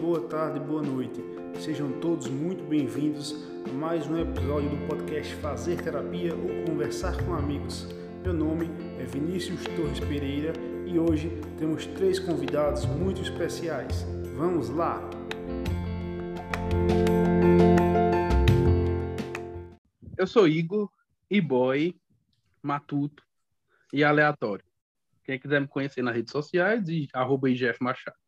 [0.00, 1.22] boa tarde, boa noite.
[1.60, 3.34] Sejam todos muito bem-vindos
[3.68, 7.88] a mais um episódio do podcast Fazer Terapia ou Conversar com Amigos.
[8.24, 8.68] Meu nome
[8.98, 10.52] é Vinícius Torres Pereira
[10.84, 14.04] e hoje temos três convidados muito especiais.
[14.36, 15.00] Vamos lá!
[20.18, 20.90] Eu sou Igor,
[21.30, 21.94] e-boy,
[22.60, 23.22] matuto
[23.92, 24.64] e aleatório.
[25.24, 27.48] Quem quiser me conhecer nas redes sociais, arroba
[27.80, 28.23] Machado.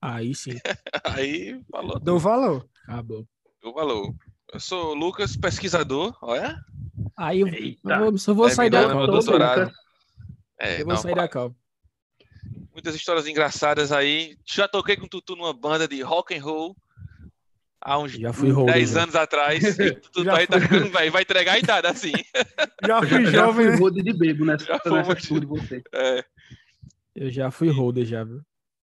[0.00, 0.52] Aí sim.
[1.04, 1.98] Aí falou.
[2.00, 2.68] Dou valor.
[2.88, 3.26] Acabou.
[3.62, 4.14] Deu valor.
[4.52, 6.56] Eu sou o Lucas, pesquisador, olha.
[7.16, 7.94] Aí eu, Eita.
[7.94, 9.22] eu vou, só vou sair da Terminando meu cal.
[9.22, 9.72] doutorado.
[10.60, 11.54] É, Eu vou não, sair da cal.
[12.72, 14.36] muitas histórias engraçadas aí.
[14.46, 16.76] Já toquei com o Tutu numa banda de rock and roll
[17.80, 19.02] há uns Já fui holder, 10 já.
[19.02, 19.62] anos atrás.
[19.78, 20.56] E o Tutu Já aí tá,
[20.92, 22.12] vai, vai entregar a idade assim.
[22.86, 24.02] Já fui Já jovem, fui né?
[24.02, 25.82] de bebo nessa, Já fui nessa tour de você.
[25.92, 26.24] É,
[27.14, 28.40] Eu já fui holder já, viu?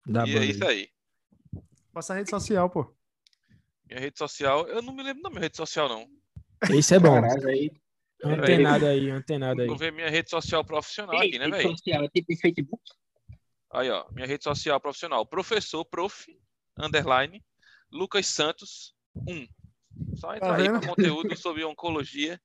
[0.09, 0.89] Da e é isso aí.
[1.92, 2.91] Passa a rede social, pô.
[3.87, 6.06] Minha rede social, eu não me lembro da minha rede social, não.
[6.70, 7.20] Esse é bom.
[7.20, 7.70] Caralho, aí,
[8.25, 9.69] Antenado aí, antenado aí.
[9.69, 11.70] Vou ver minha rede social profissional aqui, né, rede velho?
[11.70, 12.83] social, é tipo Facebook?
[13.73, 15.25] Aí, ó, minha rede social profissional.
[15.27, 16.27] Professor, prof,
[16.78, 17.43] underline,
[17.93, 19.47] Lucas Santos 1.
[20.17, 20.81] Só entrar Tá aí vendo?
[20.81, 22.41] com conteúdo sobre oncologia.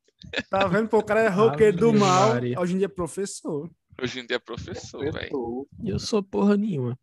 [0.49, 0.89] Tá vendo?
[0.89, 2.29] Pô, o cara é roqueiro do mal.
[2.29, 2.59] Maria.
[2.59, 3.69] Hoje em dia é professor.
[4.01, 5.67] Hoje em dia é professor, velho.
[5.83, 6.97] Eu sou porra nenhuma.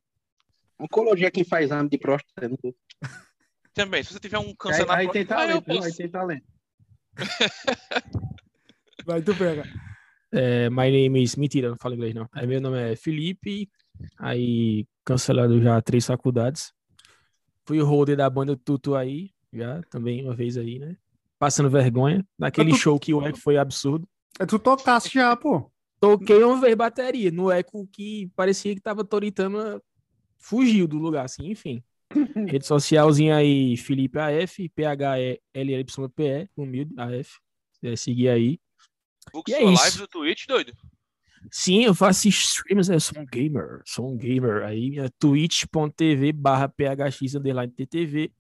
[0.81, 2.49] Oncologia é quem faz exame de próstata.
[2.49, 2.75] não sei.
[3.75, 5.75] Também, se você tiver um câncer Aí, na aí tem próstata, ah, eu talento, viu?
[5.77, 5.97] aí posso.
[5.97, 6.47] tem talento.
[9.05, 9.65] Vai, tu pega.
[10.33, 11.37] É, my name is...
[11.37, 12.29] Mentira, não falo inglês não.
[12.33, 13.69] Aí meu nome é Felipe.
[14.19, 16.73] Aí cancelado já três faculdades.
[17.67, 19.31] Fui holder da banda Tutu aí.
[19.53, 20.97] Já, também uma vez aí, né?
[21.39, 22.25] Passando vergonha.
[22.39, 24.07] Naquele tu- show que o Eco foi absurdo.
[24.39, 25.71] É tu tocasse já, pô.
[25.99, 29.83] Toquei uma vez bateria no eco que parecia que tava Toritama
[30.41, 31.83] fugiu do lugar, assim, enfim.
[32.49, 37.39] Rede socialzinha aí, Felipe AF, PHLLYPE, humilde, AF.
[37.73, 38.61] Se quiser seguir aí.
[39.23, 40.73] Facebook, E é live do Twitch, doido.
[41.51, 44.65] Sim, eu faço streams, eu sou um gamer, sou um gamer.
[44.65, 48.33] Aí é twitch.tv barra phx underline ttv.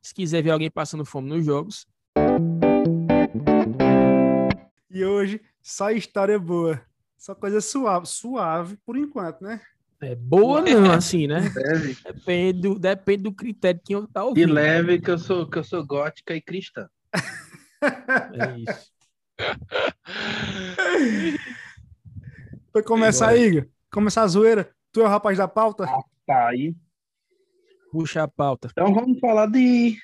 [0.00, 1.86] Se quiser ver alguém passando fome nos jogos,
[4.90, 6.82] E hoje, só história boa.
[7.16, 9.60] Só coisa suave, suave por enquanto, né?
[10.00, 11.48] É boa não, assim, né?
[11.50, 11.96] Deve.
[12.04, 14.52] Depende do, depende do critério que eu tá De ouvindo.
[14.52, 16.88] leve que eu sou, que eu sou gótica e cristã.
[17.82, 18.92] É isso.
[22.72, 23.66] Foi começar aí, Igor.
[23.92, 24.70] Começar a zoeira.
[24.92, 25.86] Tu é o rapaz da pauta?
[26.26, 26.74] Tá aí.
[27.90, 28.68] Puxa a pauta.
[28.70, 29.96] Então vamos falar de.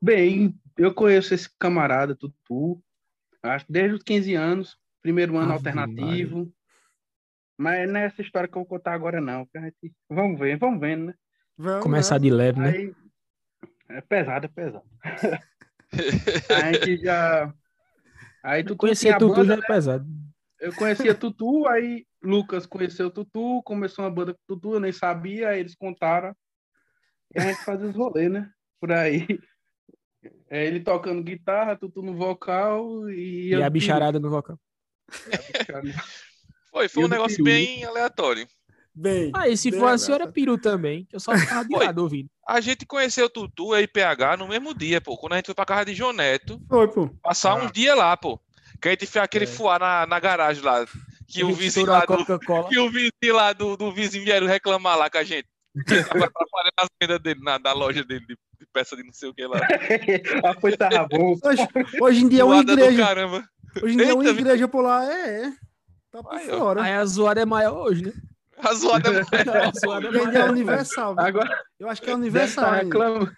[0.00, 2.80] Bem, eu conheço esse camarada, Tutu,
[3.42, 6.50] acho que desde os 15 anos, primeiro ano Ave alternativo.
[7.60, 9.46] Mas não é essa história que eu vou contar agora, não.
[9.54, 11.14] a gente- Vamos ver, vamos vendo, né?
[11.58, 12.20] Vamos, Começar né?
[12.22, 12.70] de leve, né?
[12.70, 12.94] Aí.
[13.90, 14.84] É pesado, é pesado.
[16.48, 17.52] a gente já.
[18.42, 20.06] Aí Tutu Conhecer tinha a Tutu banda, já é pesado.
[20.58, 25.50] Eu conhecia Tutu, aí Lucas conheceu Tutu, começou uma banda com Tutu, eu nem sabia,
[25.50, 26.34] aí eles contaram.
[27.34, 28.50] E a gente fazia os rolês, né?
[28.80, 29.26] Por aí.
[30.48, 33.48] É ele tocando guitarra, Tutu no vocal e.
[33.48, 34.58] E eu- a bicharada no vocal.
[36.70, 37.44] Foi, foi E um negócio peru?
[37.44, 38.46] bem aleatório.
[38.94, 39.30] Bem.
[39.34, 40.32] Ah, e se bem for a senhora aleatório.
[40.34, 41.86] peru também, que eu só ficava de Foi.
[41.86, 42.28] lado ouvindo.
[42.46, 45.16] A gente conheceu o Tutu e PH no mesmo dia, pô.
[45.16, 47.08] Quando a gente foi pra casa de João Neto, Foi, pô.
[47.22, 47.54] passar Ah.
[47.64, 48.40] uns dias lá, pô.
[48.82, 49.48] Que a gente fez aquele É.
[49.48, 50.84] fuar na, na garagem lá.
[51.28, 52.24] Que o vizinho lá do,
[52.68, 55.46] que o vizinho lá do, do vizinho vieram reclamar lá com a gente.
[55.86, 59.28] Tava atrapalhando as vendas dele, na, da loja dele, de, de peça de não sei
[59.28, 59.60] o que lá.
[60.44, 61.36] a foi tava bom.
[61.44, 61.68] Hoje,
[62.02, 62.96] hoje em dia é uma igreja.
[63.06, 63.44] caramba.
[63.80, 65.04] Hoje em dia é uma igreja por lá.
[65.04, 65.52] É, é.
[66.10, 66.58] Tá por Aí, ó.
[66.58, 66.82] fora.
[66.82, 68.12] Aí a zoada é maior hoje, né?
[68.58, 69.20] A zoada é
[69.68, 70.50] A zoada é é maior.
[70.50, 71.14] universal.
[71.14, 71.24] viu?
[71.24, 72.64] Agora Eu acho que é universal.
[72.64, 72.84] tá ainda.
[72.84, 73.36] reclamando.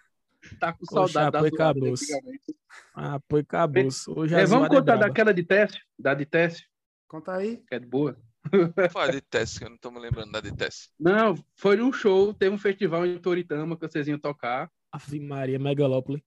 [0.58, 2.12] Tá com Poxa, saudade da zoada de acabou-se.
[2.12, 2.56] antigamente.
[2.94, 3.82] Ah, pô, acabou.
[4.16, 5.06] Hoje a É, vamos zoada é contar braba.
[5.08, 5.80] daquela de teste?
[5.98, 6.68] Da de teste,
[7.06, 7.58] Conta aí.
[7.68, 8.16] que é de boa.
[8.90, 10.90] Fala de teste, que eu não tô me lembrando da de teste.
[10.98, 14.68] Não, foi num show, teve um festival em Toritama que vocês iam tocar.
[14.90, 16.24] Ave Maria, Megalópole.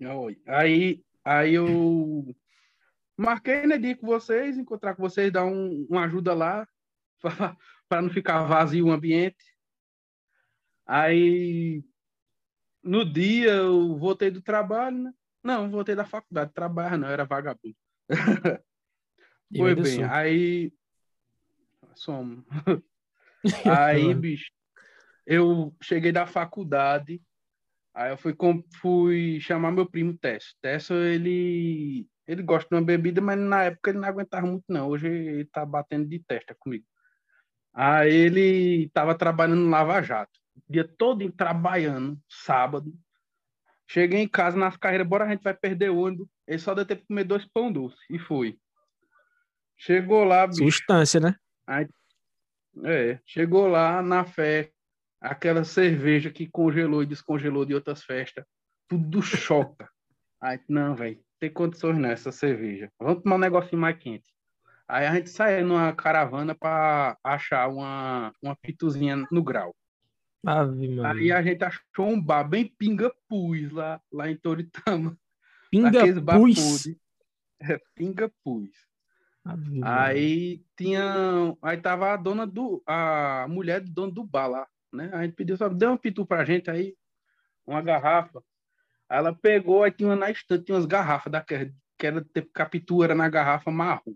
[0.00, 0.36] Oi.
[0.48, 2.34] Aí, aí eu
[3.20, 6.66] marquei, né, de ir com vocês, encontrar com vocês, dar um, uma ajuda lá,
[7.88, 9.44] para não ficar vazio o ambiente.
[10.86, 11.84] Aí,
[12.82, 15.12] no dia, eu voltei do trabalho, né?
[15.42, 17.76] Não, voltei da faculdade, trabalhar não, era vagabundo.
[19.56, 20.72] Foi bem, aí...
[21.94, 22.44] Somos.
[23.66, 24.50] Aí, bicho,
[25.26, 27.22] eu cheguei da faculdade,
[27.94, 28.34] aí eu fui,
[28.80, 30.54] fui chamar meu primo Tess.
[30.60, 34.88] Tess, ele, ele gosta de uma bebida, mas na época ele não aguentava muito, não.
[34.88, 36.84] Hoje ele tá batendo de testa comigo.
[37.74, 40.38] Aí ele tava trabalhando no Lava Jato.
[40.68, 42.94] dia todo trabalhando, sábado.
[43.88, 46.28] Cheguei em casa nas carreiras, bora a gente vai perder o ônibus.
[46.46, 48.56] Ele só deu tempo de comer dois pão doce e foi.
[49.76, 50.58] Chegou lá, bicho.
[50.58, 51.34] Substância, né?
[51.66, 51.88] Aí,
[52.84, 54.72] é, chegou lá na festa,
[55.20, 58.44] aquela cerveja que congelou e descongelou de outras festas,
[58.86, 59.90] tudo choca.
[60.40, 62.92] Aí, não, velho, tem condições nessa cerveja.
[63.00, 64.30] Vamos tomar um negocinho mais quente.
[64.86, 69.74] Aí a gente saiu numa caravana para achar uma, uma pituzinha no grau.
[70.44, 75.16] Ave Aí a gente achou um bar bem pinga-pus lá, lá em Toritama.
[75.70, 76.88] Pinga-pus?
[77.62, 78.70] É, pinga-pus.
[79.82, 81.56] Aí tinha.
[81.62, 82.82] Aí tava a dona do.
[82.86, 85.10] A mulher do dono do bar lá, né?
[85.12, 86.96] A gente pediu só, deu um pitu pra gente aí,
[87.66, 88.42] uma garrafa.
[89.10, 91.68] Aí ela pegou, aí tinha na estante, tinha umas garrafas daquela,
[91.98, 94.14] que era tipo capitu, era na garrafa marrom.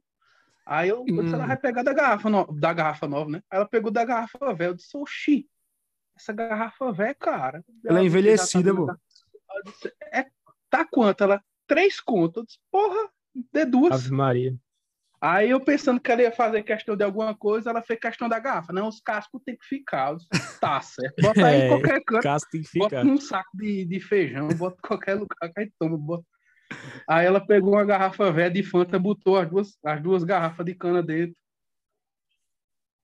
[0.64, 1.48] Aí eu, eu disse, ela hum.
[1.48, 3.42] vai pegar da garrafa, no, da garrafa nova, né?
[3.50, 4.68] Aí ela pegou da garrafa velha.
[4.68, 5.48] Eu disse, oxi,
[6.16, 7.64] essa garrafa velha, cara.
[7.84, 8.86] Ela, é envelhecida, pô.
[10.12, 10.26] É,
[10.70, 11.24] tá quanto?
[11.24, 12.36] Ela, três contas.
[12.36, 13.10] Eu disse, porra,
[13.52, 13.92] de duas.
[13.92, 14.56] Ave Maria.
[15.26, 18.38] Aí eu pensando que ela ia fazer questão de alguma coisa, ela fez questão da
[18.38, 18.74] garrafa.
[18.74, 20.14] Não, os cascos tem que ficar.
[20.60, 21.14] Tá certo.
[21.22, 22.22] Bota aí é, qualquer canto.
[22.22, 22.84] Casco tem que ficar.
[22.84, 25.96] Bota num saco de, de feijão, bota em qualquer lugar que aí toma.
[25.96, 26.26] Bota.
[27.08, 30.74] Aí ela pegou uma garrafa velha de Fanta, botou as duas, as duas garrafas de
[30.74, 31.34] cana dentro.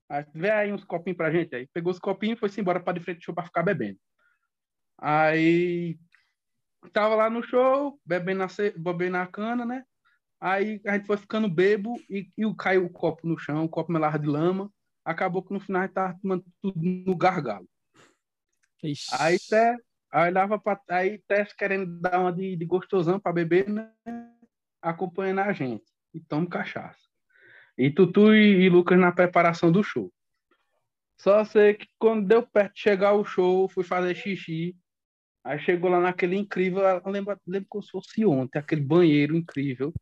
[0.07, 1.57] Aí, vê aí uns copinhos pra gente.
[1.57, 3.99] Aí pegou os copinhos e foi-se embora pra de frente do show pra ficar bebendo.
[4.99, 5.99] Aí
[6.93, 8.47] tava lá no show, bebendo na,
[8.77, 9.85] bebendo na cana, né?
[10.41, 13.93] Aí a gente foi ficando bebo e, e caiu o copo no chão, o copo
[13.93, 14.73] melado de lama.
[15.05, 17.69] Acabou que no final a gente tava tomando tudo no gargalo.
[18.83, 19.09] Ixi.
[19.21, 19.77] Aí até
[20.11, 23.93] aí dava pra, aí Tess querendo dar uma de, de gostosão para beber, né?
[24.81, 25.85] Acompanhando a gente.
[26.15, 26.99] E toma cachaça.
[27.77, 30.11] E Tutu e, e, Lucas na preparação do show.
[31.21, 34.75] Só sei que quando deu perto de chegar o show, fui fazer xixi.
[35.45, 39.93] Aí chegou lá naquele incrível, lembro, lembro como se fosse ontem, aquele banheiro incrível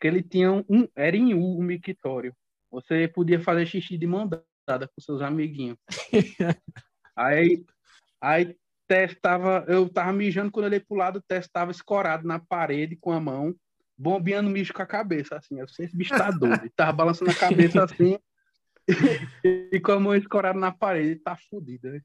[0.00, 2.34] que ele tinha um, era em U, um mictório.
[2.70, 4.28] Você podia fazer xixi de mão
[4.66, 5.78] dada com seus amiguinhos.
[7.16, 7.64] aí,
[8.20, 8.56] aí
[8.86, 12.96] testava, eu tava mijando quando eu olhei pro lado, o Tess tava escorado na parede
[12.96, 13.54] com a mão,
[13.96, 15.58] bombeando mijo com a cabeça, assim.
[15.58, 16.70] Eu sei esse bicho tá doido.
[16.74, 18.18] tava balançando a cabeça assim
[19.72, 22.00] e com a mão escorada na parede, tá fudido, né?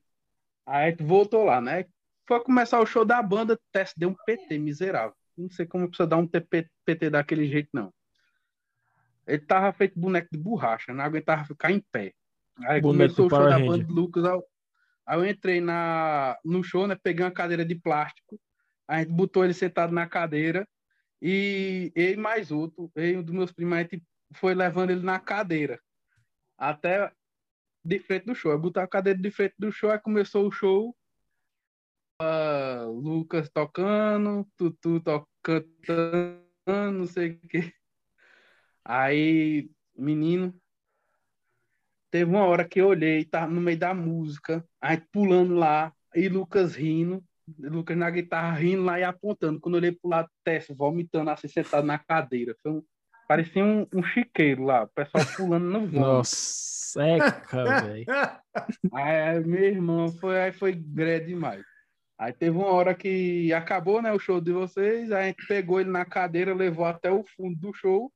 [0.65, 1.85] Aí voltou lá, né?
[2.27, 5.15] Foi começar o show da banda, Tess deu um PT miserável.
[5.37, 7.93] Não sei como precisa dar um PT daquele jeito, não.
[9.27, 12.13] Ele tava feito boneco de borracha, não aguentava ficar em pé.
[12.59, 14.25] Aí boneco começou o show da banda de Lucas.
[15.05, 16.97] Aí eu entrei na, no show, né?
[17.01, 18.39] Peguei uma cadeira de plástico.
[18.87, 20.67] A gente botou ele sentado na cadeira.
[21.21, 25.19] E ele mais outro, ele, um dos meus primos, a gente foi levando ele na
[25.19, 25.79] cadeira.
[26.57, 27.11] Até
[27.83, 28.51] de frente do show.
[28.51, 30.95] Eu botar a cadeira de frente do show, aí começou o show.
[32.87, 37.73] Lucas tocando, Tutu to cantando, não sei o quê.
[38.83, 40.53] Aí, menino,
[42.09, 46.27] teve uma hora que eu olhei, tava no meio da música, aí pulando lá, e
[46.27, 47.23] Lucas rindo,
[47.57, 49.59] Lucas na guitarra rindo lá e apontando.
[49.59, 52.55] Quando eu olhei pro lado, Tess vomitando assim, sentado na cadeira.
[52.61, 52.83] Foi um,
[53.27, 56.01] parecia um, um chiqueiro lá, o pessoal pulando no voo.
[56.01, 58.05] Nossa, seca, velho.
[58.93, 61.70] Aí, meu irmão, foi, aí foi grande demais.
[62.21, 65.81] Aí teve uma hora que acabou, né, o show de vocês, aí a gente pegou
[65.81, 68.13] ele na cadeira, levou até o fundo do show.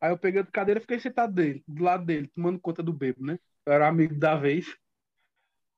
[0.00, 2.94] Aí eu peguei a cadeira e fiquei sentado dele, do lado dele, tomando conta do
[2.94, 3.38] bebo, né?
[3.66, 4.74] Eu era amigo da vez.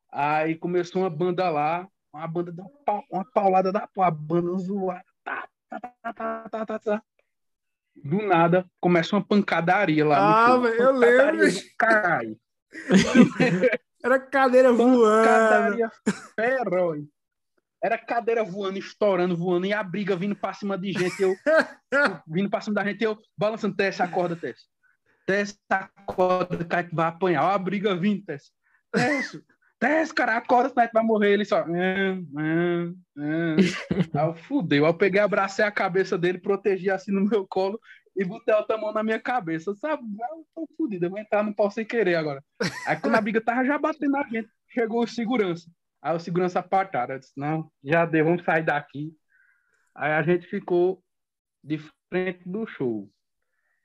[0.08, 2.64] Aí começou uma banda lá, uma banda da
[3.10, 5.04] uma paulada da uma banda zoada.
[5.24, 7.02] Tá, tá, tá, tá, tá, tá.
[7.96, 10.74] Do nada, começa uma pancadaria lá ah, no show.
[10.76, 11.48] eu lembro.
[11.76, 12.38] Caralho.
[14.04, 15.26] Era cadeira voando.
[15.26, 15.90] Pancadaria
[16.36, 17.13] feroz.
[17.84, 21.34] Era cadeira voando, estourando, voando, e a briga vindo pra cima de gente, eu
[22.26, 24.56] vindo pra cima da gente, eu balançando, Tess, acorda, Tess.
[25.26, 27.44] Tess, acorda, cara, que vai apanhar.
[27.44, 28.24] Ó a briga vindo.
[28.24, 28.50] Tess,
[29.78, 31.34] Tess, cara, acorda, senão vai morrer.
[31.34, 31.62] Ele só...
[31.66, 33.56] Hum, hum.
[34.14, 34.86] Aí eu fudeu.
[34.86, 37.78] Aí eu peguei, abracei a cabeça dele, protegi assim no meu colo,
[38.16, 39.74] e botei outra mão na minha cabeça.
[39.74, 42.42] Sabe, eu tô fudido, eu vou entrar no pau sem querer agora.
[42.86, 45.68] Aí quando a briga tava já batendo na gente, chegou o segurança.
[46.04, 47.14] Aí o segurança apartaram.
[47.14, 49.16] Eu disse, não, já deu, vamos sair daqui.
[49.94, 51.02] Aí a gente ficou
[51.62, 51.78] de
[52.10, 53.10] frente do show.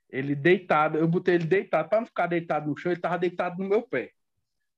[0.09, 3.57] Ele deitado, eu botei ele deitado, para não ficar deitado no chão, ele tava deitado
[3.57, 4.11] no meu pé.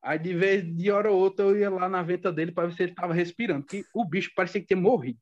[0.03, 2.75] Aí de vez de hora ou outra eu ia lá na venta dele para ver
[2.75, 5.19] se ele tava respirando, que o bicho parecia que tinha morrido.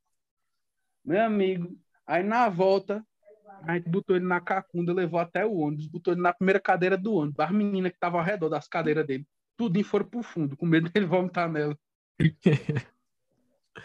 [1.06, 1.74] Meu amigo,
[2.06, 3.06] aí na volta,
[3.64, 6.98] a gente botou ele na cacunda, levou até o ônibus, botou ele na primeira cadeira
[6.98, 7.40] do ônibus.
[7.40, 10.90] As meninas que estavam ao redor das cadeiras dele, tudo foram pro fundo, com medo
[10.90, 11.78] dele vomitar nela.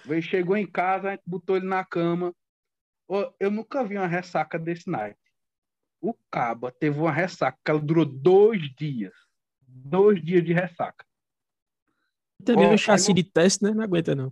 [0.06, 2.34] Ele chegou em casa, a gente botou ele na cama.
[3.38, 5.18] Eu nunca vi uma ressaca desse night.
[6.00, 9.14] O Caba teve uma ressaca que ela durou dois dias.
[9.66, 11.04] Dois dias de ressaca.
[12.44, 13.70] Também um chassi de teste, né?
[13.70, 14.30] Não aguenta, não.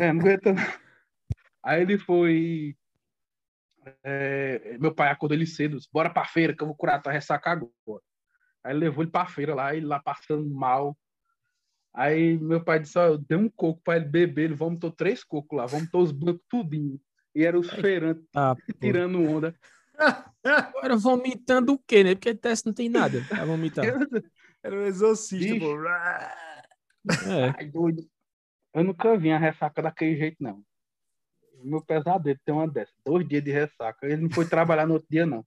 [0.00, 0.52] É, não aguenta.
[0.52, 0.62] não.
[1.62, 2.76] Aí ele foi.
[4.04, 7.12] é, meu pai acordou ele cedo, disse, bora pra feira que eu vou curar tua
[7.12, 8.02] ressaca agora.
[8.62, 10.96] Aí levou ele pra feira lá, ele lá passando mal.
[11.94, 15.24] Aí meu pai disse: Ó, eu dei um coco pra ele beber, ele vomitou três
[15.24, 17.00] cocos lá, vomitou os bancos tudinho.
[17.34, 19.54] E era os feirantes Ah, tirando onda.
[20.44, 22.14] Agora vomitando o quê, né?
[22.14, 23.84] Porque teste não tem nada pra vomitar.
[24.62, 25.84] Era um exorcista, pô.
[25.86, 27.54] É.
[27.56, 27.70] Ai.
[28.74, 30.62] Eu nunca vi a ressaca daquele jeito, não.
[31.62, 32.92] Meu pesadelo tem uma dessa.
[33.04, 34.06] Dois dias de ressaca.
[34.06, 35.44] Ele não foi trabalhar no outro dia, não.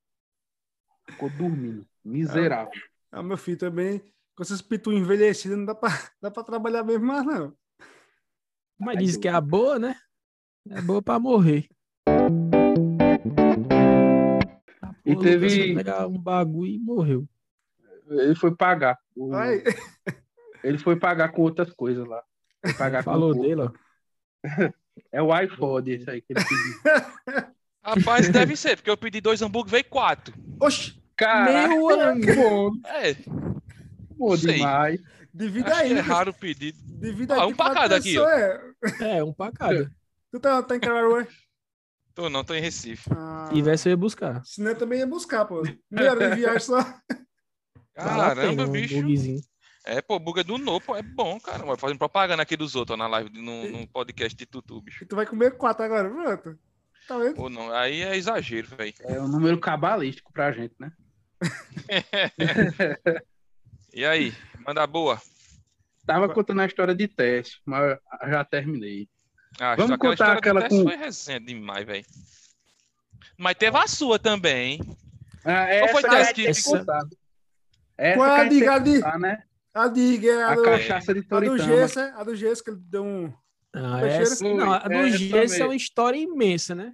[1.09, 1.85] Ficou dormindo.
[2.03, 2.71] Miserável.
[3.11, 4.01] Ah, meu filho também,
[4.35, 5.89] com esses pitu envelhecidos, não dá pra,
[6.21, 7.53] dá pra trabalhar mesmo mais, não.
[8.79, 9.95] Mas diz que é a boa, né?
[10.69, 11.67] É boa pra morrer.
[15.05, 17.27] E Pô, teve- pegar um bagulho e morreu.
[18.09, 18.97] Ele foi pagar.
[19.15, 19.63] O- Ai,
[20.63, 22.21] Ele foi pagar com outras coisas lá.
[22.63, 23.71] Foi pagar com Falou o- dele, ó.
[25.11, 27.53] É o iPhone esse aí que ele pediu.
[27.83, 30.33] Rapaz, deve ser, porque eu pedi dois hambúrguer, veio quatro.
[30.59, 32.35] oxi, Caraca, Meu amigo.
[32.35, 33.15] bom, É,
[34.21, 34.55] bom Sei.
[34.55, 35.01] demais.
[35.33, 36.77] divida acho aí, é raro o pedido.
[36.83, 37.47] Divida Ah, aí.
[37.51, 38.17] um pra cada aqui.
[38.19, 38.61] É.
[39.17, 39.91] É, um pra cada.
[40.31, 41.27] Tu tá, tá em Caruaru, é?
[42.13, 43.09] Tô não, tô em Recife.
[43.15, 44.41] Ah, Se tivesse, eu ia buscar.
[44.45, 45.63] senão eu também ia buscar, pô.
[45.89, 46.79] Meia hora de viagem só.
[46.79, 48.95] A Caramba, um bicho.
[48.95, 49.41] hambúrguerzinho.
[49.85, 51.63] É, pô, buga do novo, pô, é bom, cara.
[51.65, 55.03] Vai fazendo propaganda aqui dos outros, ó, na live, no, no podcast de Tutu, bicho.
[55.03, 56.59] E tu vai comer quatro agora, pronto.
[57.07, 57.41] Tá vendo?
[57.41, 58.93] Ou não, aí é exagero, velho.
[58.99, 60.91] É um número cabalístico pra gente, né?
[63.93, 64.33] E aí,
[64.65, 65.21] manda boa.
[66.05, 69.07] Tava contando a história de teste, mas eu já terminei.
[69.59, 72.05] Ah, Vamos aquela contar aquela com- foi recente demais, velho.
[73.37, 74.97] Mas teve a sua também, hein?
[75.43, 77.03] Ah, Qual foi essa o que a teste que contar.
[77.97, 79.43] Essa Qual é a diga de- contar, né?
[79.73, 81.57] A diga é a A do, cachaça de a do Toritama.
[81.63, 83.33] Gessa, a do Gessa, que ele deu um.
[83.73, 86.93] Ah, essa, não, a do Essa Gesso é uma história imensa, né?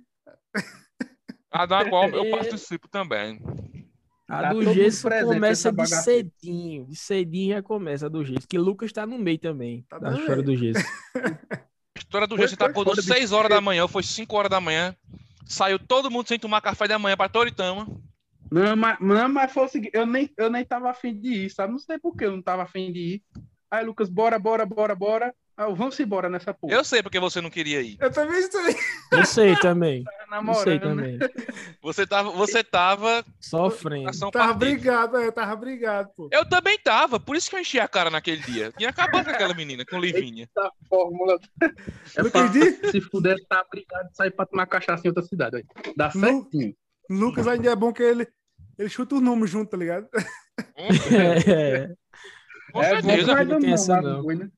[1.50, 2.30] A da qual eu É.
[2.38, 3.40] participo também.
[4.28, 6.86] A Tá do Gesso começa de cedinho.
[6.86, 8.48] De cedinho já começa a do Gesso.
[8.48, 9.86] Que Lucas tá no meio também.
[9.88, 10.44] Tá da história aí.
[10.44, 10.86] do Gesso.
[11.96, 13.02] A história do Gesso, você tá bicho.
[13.02, 14.96] 6 horas da manhã, foi 5 horas da manhã.
[15.46, 17.88] Saiu todo mundo sem tomar café da manhã pra Toritama.
[18.52, 21.50] Não, mas, não, mas foi o seguinte, eu nem, eu nem tava afim de ir,
[21.50, 21.72] sabe?
[21.72, 23.24] Não sei por que eu não tava afim de ir.
[23.70, 25.36] Aí, Lucas, bora, bora, bora, bora.
[25.60, 26.72] Ah, vamos embora nessa porra.
[26.72, 27.98] Eu sei porque você não queria ir.
[28.00, 28.76] Eu também sei.
[29.12, 30.04] Eu sei também.
[30.32, 30.80] Eu sei né?
[30.80, 31.20] também.
[31.82, 34.12] Você tava, você tava Sofrendo.
[34.20, 34.60] Tava partido.
[34.60, 36.30] brigado, é, tava brigado, pô.
[36.32, 38.72] Eu também tava, por isso que eu enchi a cara naquele dia.
[38.78, 40.48] Tinha acabado com aquela menina, com Livinha.
[40.56, 41.40] Essa fórmula.
[42.16, 42.92] É Lucas pra, Di?
[42.92, 45.66] se puder, tá obrigado de sair pra tomar cachaça em outra cidade.
[45.96, 46.76] Dá Lu- certinho.
[47.10, 48.28] Lucas ainda é bom que ele,
[48.78, 50.08] ele chuta os números junto, tá ligado?
[50.78, 51.52] Certeza.
[51.52, 51.90] É,
[52.74, 53.34] Com é bom certeza.
[53.34, 54.52] vai Não tem não, essa lá não.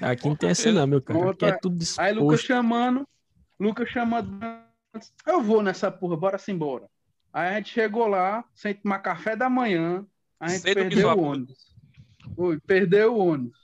[0.00, 1.30] Aqui não tem essa não, meu cara.
[1.30, 2.46] Aqui é tudo Aí Lucas disposto.
[2.46, 3.08] chamando,
[3.58, 4.38] Lucas chamando,
[5.26, 6.86] eu vou nessa porra, bora se embora.
[7.32, 10.04] Aí a gente chegou lá, sem tomar café da manhã,
[10.38, 11.74] a gente perdeu o ônibus.
[12.66, 13.58] Perdeu o ônibus.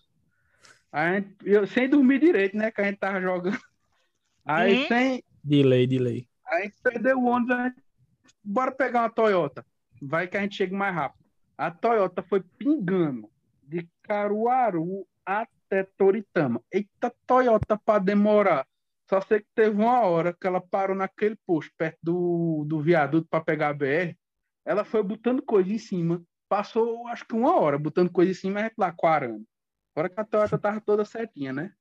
[0.93, 3.59] Aí a gente, eu, sem dormir direito, né, que a gente tava jogando.
[4.45, 4.87] Aí Uhum.
[4.87, 6.29] sem, Delay, delay.
[6.47, 7.83] a gente perdeu o ônibus, a gente,
[8.45, 9.67] bora pegar uma Toyota.
[10.01, 11.25] Vai que a gente chega mais rápido.
[11.59, 13.29] A Toyota foi pingando
[13.67, 15.07] de Caruaru
[15.67, 16.61] até Toritama.
[16.73, 18.67] Eita, Toyota para demorar.
[19.09, 23.29] Só sei que teve uma hora que ela parou naquele posto, perto do, do viaduto
[23.31, 24.17] para pegar a BR.
[24.65, 26.23] Ela foi botando coisa em cima.
[26.49, 29.45] Passou, acho que uma hora botando coisa em cima, a gente lá quarando.
[29.95, 31.73] Agora que a Toyota tava toda certinha, né?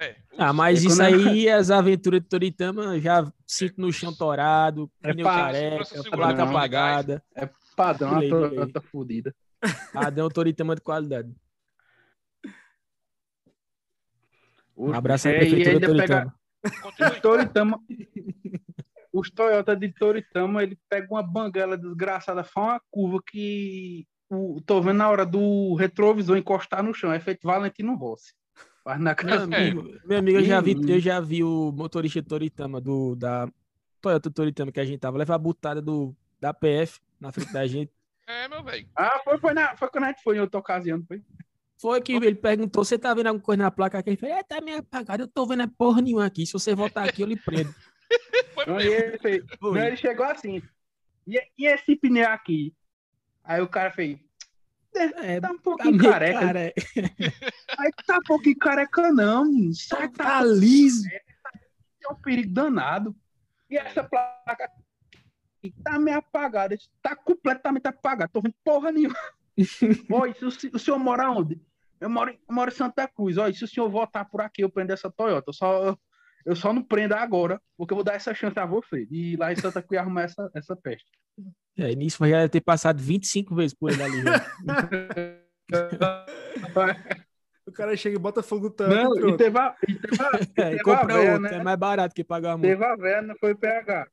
[0.00, 4.90] É, Ah, mas É isso aí, as aventuras de Toritama, já sinto no chão torado,
[5.02, 7.22] É pneu pá, careca, placa apagada.
[7.76, 8.20] Padrão, a.
[8.20, 9.34] Toyota fodida.
[9.92, 11.32] Padrão Toritama de qualidade.
[14.76, 16.82] Um abraço aí, é, e prefeitura ainda pega- Toritama.
[16.82, 17.20] continue.
[17.22, 17.80] Toritama.
[19.12, 24.80] Os Toyota de Toritama, ele pega uma banguela desgraçada, faz uma curva que o, tô
[24.82, 28.32] vendo na hora do retrovisor encostar no chão, é feito Valentino Rossi.
[28.82, 29.42] Faz na Meu cara.
[29.44, 33.48] amigo, meu amigo, eu já vi, eu já vi o motorista de Toritama do da
[34.00, 37.66] Toyota Toritama que a gente tava, levar a butada do da PF na frente da
[37.66, 37.92] gente.
[38.26, 38.86] É, meu velho.
[38.96, 41.22] Ah, foi, foi, na, foi quando a gente foi em outra ocasião, foi?
[41.80, 44.10] Foi que ele perguntou: você tá vendo alguma coisa na placa aqui?
[44.10, 46.46] Ele falou: é, tá meio apagado, eu tô vendo é porra nenhuma aqui.
[46.46, 47.74] Se você voltar aqui, eu lhe prendo.
[48.54, 49.78] Foi Não, e ele, fez, Foi.
[49.78, 50.62] não, ele chegou assim.
[51.26, 52.74] E, e esse pneu aqui?
[53.42, 54.18] Aí o cara fez.
[54.94, 56.38] É, Tá um tá pouquinho meio careca.
[56.40, 56.74] care-
[57.78, 59.44] Aí tá um pouquinho careca, não.
[59.44, 59.74] menino.
[59.74, 61.08] Sai, tá, Tá liso.
[61.08, 63.16] é um perigo danado.
[63.68, 64.70] E essa placa
[65.60, 66.76] aqui tá meio apagada.
[67.02, 68.30] Tá completamente apagada.
[68.32, 69.16] Tô vendo porra nenhuma.
[69.56, 71.60] Oi, se o, o senhor mora onde?
[72.00, 73.38] Eu moro, em- eu moro em Santa Cruz.
[73.38, 75.50] Olha, se o senhor voltar por aqui, eu prendo essa Toyota.
[75.50, 75.96] Eu só,
[76.44, 79.06] eu só não prendo agora, porque eu vou dar essa chance a você.
[79.10, 81.06] Ir lá em Santa Cruz e arrumar essa, essa peste.
[81.76, 84.22] É, nisso já deve ter passado 25 vezes por ele ali.
[84.22, 84.44] já.
[87.66, 88.94] O cara chega e bota fogo no tanque.
[88.94, 91.50] Não, e e teve a, e teve a, e É, teve a compra véia, outro,
[91.50, 91.58] né?
[91.58, 92.68] é mais barato que pagar a multa.
[92.68, 94.06] Teve a véia, não foi PH.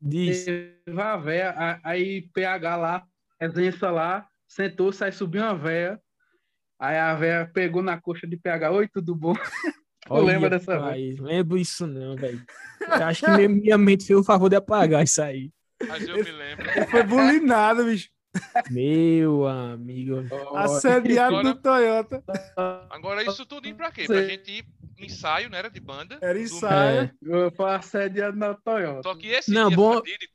[0.00, 0.44] Diz.
[0.44, 3.06] Teve a véia, a- aí PH lá,
[3.40, 6.00] resenha lá, sentou, sai subiu uma véia.
[6.78, 8.70] Aí a véia pegou na coxa de PH.
[8.72, 9.34] Oi, tudo bom?
[10.06, 12.44] Tu lembra dessa pai, Lembro isso não, velho.
[12.82, 15.50] Eu Acho que minha, minha mente fez o favor de apagar isso aí.
[15.88, 16.66] Mas eu me lembro.
[16.90, 18.10] Foi bulinado, bicho.
[18.70, 20.16] Meu amigo.
[20.56, 22.22] Assediado Agora- do Toyota.
[22.90, 24.04] Agora, isso tudo pra quê?
[24.04, 24.66] Pra gente ir
[24.98, 25.56] ensaio, né?
[25.60, 26.18] Era de banda.
[26.20, 27.00] Era do- ensaio.
[27.04, 29.02] É, Eu fui assediado na Toyota.
[29.04, 30.34] Só que esse Não, dia bom- fatídico.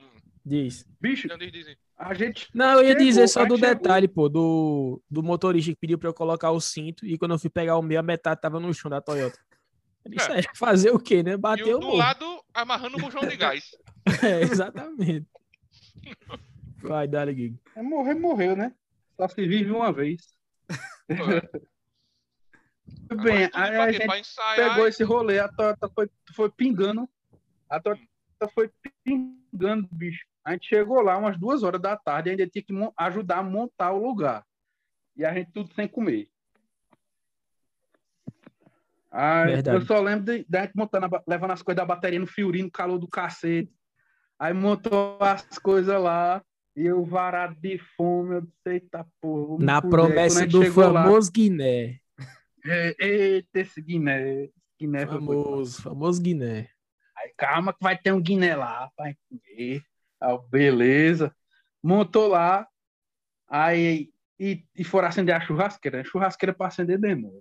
[0.00, 0.08] Hum,
[0.42, 0.86] diz.
[0.98, 1.76] Bicho, então diz, diz.
[1.96, 2.48] A gente.
[2.54, 3.68] Não, eu ia Chegou, dizer só do chegou.
[3.74, 7.38] detalhe, pô, do, do motorista que pediu pra eu colocar o cinto e quando eu
[7.38, 9.38] fui pegar o meu, a metade tava no chão da Toyota.
[10.08, 10.40] Disse, É.
[10.40, 11.36] é, fazer o quê, né?
[11.36, 13.70] Bateu o o do lado amarrando o bujão de gás.
[14.22, 15.26] É, exatamente.
[16.82, 17.56] Vai, dá Gui.
[17.76, 18.74] É, morrer, morreu, né?
[19.16, 20.34] Só se vive uma vez.
[21.08, 21.48] Agora,
[23.22, 24.70] Bem, tudo aí pra a gente ensaiar.
[24.70, 27.08] pegou e- esse rolê, a Toyota foi, foi pingando.
[27.68, 28.02] A Toyota
[28.52, 28.70] foi
[29.04, 30.26] pingando, bicho.
[30.44, 33.42] A gente chegou lá umas duas horas da tarde e ainda tinha que ajudar a
[33.42, 34.44] montar o lugar.
[35.16, 36.28] E a gente tudo sem comer.
[39.10, 39.76] Aí, Verdade.
[39.76, 42.98] eu só lembro de, da gente montando, levando as coisas da bateria no Fiorino, calor
[42.98, 43.70] do cacete.
[44.38, 46.42] Aí montou as coisas lá.
[46.74, 49.62] E eu varado de fome, eu disse, eita porra.
[49.62, 52.00] Na fuder." Quando a promessa do chegou lá, famoso Guiné.
[52.64, 54.48] é, Eita, esse Guiné.
[54.80, 55.06] Guiné.
[55.06, 56.70] Famoso, famoso Guiné.
[57.14, 59.82] Aí, calma que vai ter um Guiné lá pra comer.
[60.22, 61.34] Eu, beleza.
[61.82, 62.66] Montou lá.
[63.48, 66.00] Aí, e, e foram acender a churrasqueira.
[66.00, 67.40] A churrasqueira pra acender demora.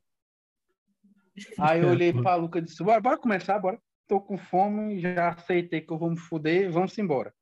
[1.58, 3.80] Aí eu olhei pra Luca e disse, bora, bora começar, bora.
[4.08, 7.34] Tô com fome, já aceitei que eu vou me fuder, vamos embora.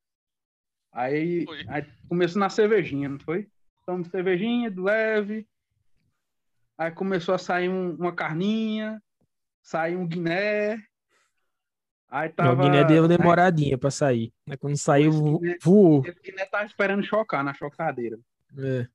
[0.92, 3.50] Aí, aí começou na cervejinha, não foi?
[3.86, 5.48] Tomamos cervejinha, de leve.
[6.78, 9.02] Aí começou a sair um- uma carninha,
[9.64, 10.78] saiu um Guiné.
[12.10, 12.64] Aí O tava.
[12.64, 14.34] Guiné deu aí demoradinha pra sair.
[14.46, 16.04] Mas quando saiu, vo- Guiné- voou.
[16.06, 18.20] Esse Guiné tava esperando chocar na chocadeira.
[18.58, 18.88] É.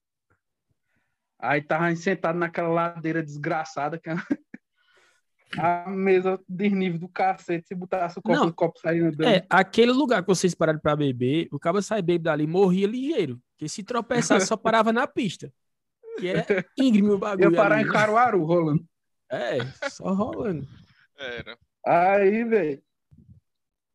[1.39, 4.15] Aí tava sentado naquela ladeira desgraçada, que é
[5.59, 7.69] a mesa desnível do cacete.
[7.69, 8.49] Se botasse o copo, Não.
[8.49, 9.29] o copo saía andando.
[9.29, 13.41] É, aquele lugar que vocês pararam pra beber, o cara sai bêbado dali morria ligeiro.
[13.53, 15.53] Porque se tropeçasse, só parava na pista.
[16.19, 16.47] Que é
[16.79, 17.47] íngreme o bagulho.
[17.49, 17.89] Eu parar ali.
[17.89, 18.85] em Caruaru rolando.
[19.31, 19.59] É,
[19.91, 20.67] só rolando.
[21.19, 21.57] Era.
[21.87, 22.83] Aí, velho.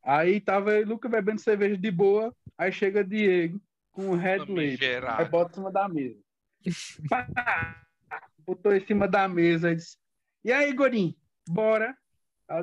[0.10, 2.36] Aí tava eu e Luca bebendo cerveja de boa.
[2.58, 5.08] Aí chega Diego com o Red Label.
[5.08, 6.20] Aí bota em cima da mesa.
[7.08, 7.86] Pá!
[8.40, 10.00] Botou em cima da mesa e disse:
[10.44, 11.16] E aí, Gorinho?
[11.48, 11.96] Bora?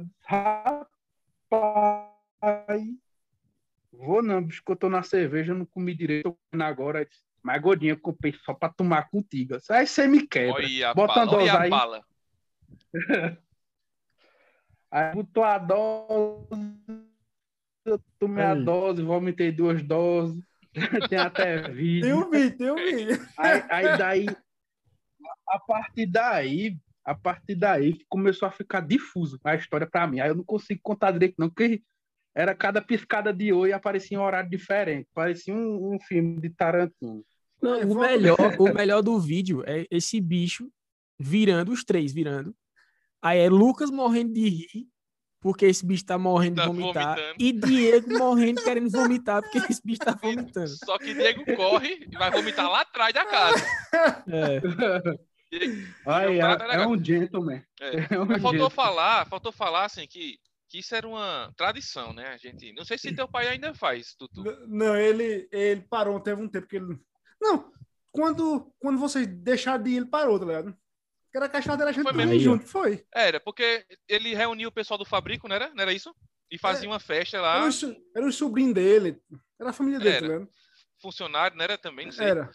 [0.00, 1.22] Disse, Rapaz,
[3.92, 6.98] vou não, bicho, que eu tô na cerveja, eu não comi direito, tô comendo agora.
[6.98, 9.56] Aí disse, Mas, Godinho, eu comprei só pra tomar contigo.
[9.56, 10.64] Disse, Aí você me quebra.
[10.64, 11.22] Olha a Bota bala.
[11.22, 11.70] uma dose a aí.
[11.70, 12.04] bala.
[14.90, 17.15] Aí botou a dose,
[17.87, 18.64] eu tomei a Aí.
[18.64, 20.42] dose, vomitei duas doses.
[21.11, 22.03] Tem até vídeo.
[22.03, 23.29] Tem um vídeo, tem um vídeo.
[23.38, 24.27] Aí, aí daí,
[25.49, 30.20] a partir daí, a partir daí começou a ficar difuso a história pra mim.
[30.20, 31.83] Aí eu não consigo contar direito, não, porque
[32.35, 35.09] era cada piscada de oi e aparecia um horário diferente.
[35.14, 37.25] Parecia um, um filme de Tarantino.
[37.62, 40.70] Não, É, o, melhor, o melhor do vídeo é esse bicho
[41.18, 42.55] virando, os três virando.
[43.22, 44.87] Aí é Lucas morrendo de rir,
[45.46, 47.14] porque esse bicho tá morrendo de Tá vomitar.
[47.16, 47.35] vomitando.
[47.38, 50.68] E Diego morrendo querendo vomitar, porque esse bicho tá vomitando.
[50.85, 53.64] Só que Diego corre e vai vomitar lá atrás da casa.
[54.26, 54.61] É.
[55.48, 57.62] Diego- é, é um gentleman.
[57.80, 57.90] É.
[58.16, 58.70] É um faltou gentleman.
[58.70, 60.37] falar, faltou falar assim que,
[60.68, 62.26] que isso era uma tradição, né?
[62.35, 64.42] A gente, não sei se teu pai ainda faz, Tutu.
[64.66, 66.98] Não, ele, ele parou, teve um tempo que ele.
[67.40, 67.70] Não,
[68.11, 70.76] quando, quando vocês deixaram de ir, ele parou, tá ligado?
[71.37, 72.40] Que era a caixada da gente Foi mesmo.
[72.40, 73.07] junto, foi.
[73.14, 75.68] Era, porque ele reunia o pessoal do Fabrico, não era?
[75.75, 76.16] Não era isso?
[76.51, 79.20] E fazia uma festa lá, Era o, so- era o sobrinho dele,
[79.61, 80.46] era a família dele, Era.
[80.46, 80.53] tá
[80.99, 82.07] funcionário, não era também?
[82.07, 82.29] Não sei.
[82.29, 82.51] Era.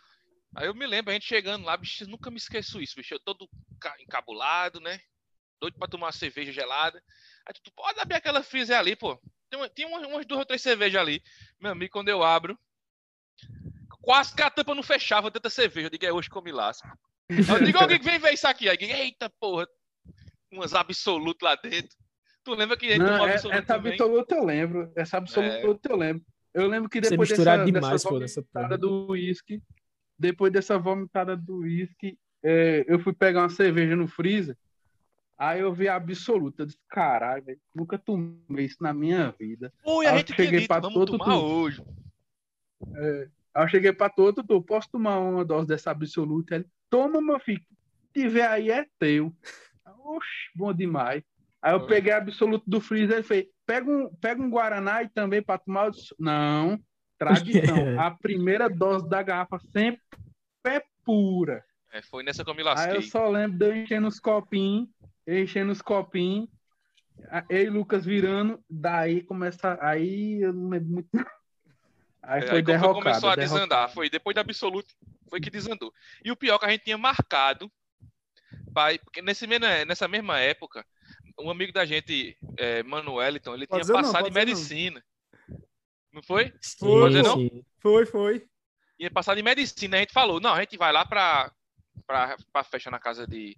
[0.56, 3.14] Aí eu me lembro, a gente chegando lá, bicho, nunca me esqueço isso, bicho.
[3.14, 3.48] Eu todo
[3.80, 5.00] ca- encabulado, né?
[5.62, 7.04] Doido pra tomar uma cerveja gelada.
[7.46, 9.16] Aí tu, pode abrir aquela freezer ali, pô.
[9.48, 11.22] Tem, uma- tem umas, umas duas ou três cervejas ali.
[11.60, 12.58] Meu amigo, quando eu abro,
[14.02, 15.86] quase que a tampa não fechava tanta cerveja.
[15.86, 16.88] Eu digo, é hoje que eu me lasco.
[17.38, 18.70] Eu digo, alguém que vem ver isso aqui.
[18.70, 19.68] Aí, eu eita porra,
[20.52, 21.96] umas absolutas lá dentro.
[22.44, 23.92] Tu lembra que Não, tomou é, absoluto essa também?
[23.94, 24.92] absoluta eu lembro.
[24.96, 26.24] Essa absoluta eu lembro.
[26.54, 28.78] Eu lembro que depois dessa, demais, dessa pô, nessa vomitada porra.
[28.80, 29.62] do uísque,
[30.20, 34.58] depois dessa vomitada do uísque, é, eu fui pegar uma cerveja no freezer.
[35.38, 36.64] Aí eu vi a absoluta.
[36.64, 39.74] Eu disse, caralho, velho, nunca tomei isso na minha vida.
[39.86, 41.46] Oi, a Aí eu gente tinha cheguei dito, pra vamos todo tomar tudo.
[41.46, 41.84] hoje.
[43.54, 46.56] Aí eu cheguei pra todo, tu posso tomar uma dose dessa absoluta?
[46.56, 47.62] Ele, toma, meu filho.
[48.16, 49.34] Se tiver aí é teu.
[50.04, 51.24] Oxe, bom demais.
[51.62, 51.88] Aí eu Foi.
[51.90, 55.58] peguei a absoluto do freezer e falei, pega um, pega um Guaraná e também pra
[55.58, 55.86] tomar.
[55.86, 56.80] Eu disse, Não,
[57.18, 58.00] tradição.
[58.00, 60.02] a primeira dose da garrafa sempre
[60.66, 61.64] é pura.
[61.92, 63.02] É, foi nessa que eu me Aí eu lasquei.
[63.02, 64.90] só lembro de eu enchendo os copinhos,
[65.26, 66.50] eu enchendo os copinhos,
[67.50, 69.78] eu e Lucas virando, daí começa.
[69.82, 71.10] Aí eu não lembro muito.
[72.24, 72.94] Aí É, foi aí derrocado.
[73.04, 73.60] começou a derrocado.
[73.60, 73.94] desandar.
[73.94, 74.96] Foi depois da Absolute,
[75.30, 75.92] foi que desandou.
[76.24, 77.72] E o pior é que a gente tinha marcado,
[78.74, 80.86] pai, porque nesse, mesma- nessa mesma época,
[81.40, 84.46] um amigo da gente, é, Manueliton, ele Pode tinha não, passado em dizer não.
[84.46, 85.04] medicina.
[86.14, 86.54] Não foi?
[86.78, 87.38] Foi, Pode não?
[87.38, 87.66] sim.
[87.80, 88.46] Foi, foi.
[89.00, 89.98] Ia passado em medicina.
[89.98, 91.52] A gente falou, não, a gente vai lá pra,
[92.06, 93.58] pra, pra festa na casa de.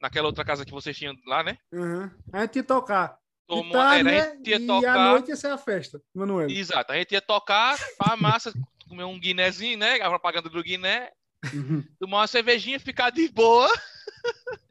[0.00, 1.56] Naquela outra casa que vocês tinham lá, né?
[1.72, 2.10] Uhum.
[2.32, 3.18] A gente ia tocar.
[3.48, 4.32] De Tomou, tarde, era, a né?
[4.36, 5.10] gente ia E à tocar.
[5.12, 6.50] noite ia ser a festa, Manuel.
[6.50, 8.52] Exato, a gente ia tocar, pá, massa,
[8.88, 10.00] comer um guinézinho, né?
[10.00, 11.10] A propaganda do Guiné,
[11.54, 11.84] Uhum.
[12.00, 13.68] tomar uma cervejinha, ficar de boa.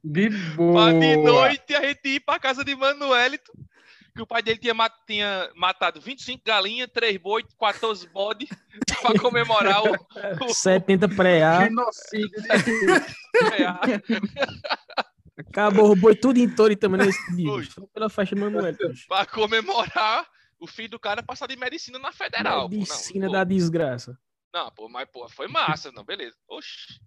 [0.04, 0.92] De boa.
[0.94, 3.54] de noite a gente ir pra casa de Manuelito,
[4.14, 8.48] que o pai dele tinha, ma- tinha matado 25 galinhas, 3 boi, 14 bode,
[9.02, 9.96] pra comemorar o,
[10.46, 12.30] o 70 pré-A, Genocídio.
[15.38, 17.64] Acabou o boi tudo em touro e também nesse dia.
[17.64, 18.74] Só pela faixa Manuel.
[18.74, 19.08] bicho.
[19.08, 20.28] pra comemorar
[20.60, 22.70] o filho do cara passar de medicina na federal.
[22.70, 22.76] pô.
[22.76, 24.18] Medicina não, da pô, desgraça.
[24.54, 26.36] não, pô, mas pô, foi massa, não, beleza.
[26.48, 27.00] Oxi.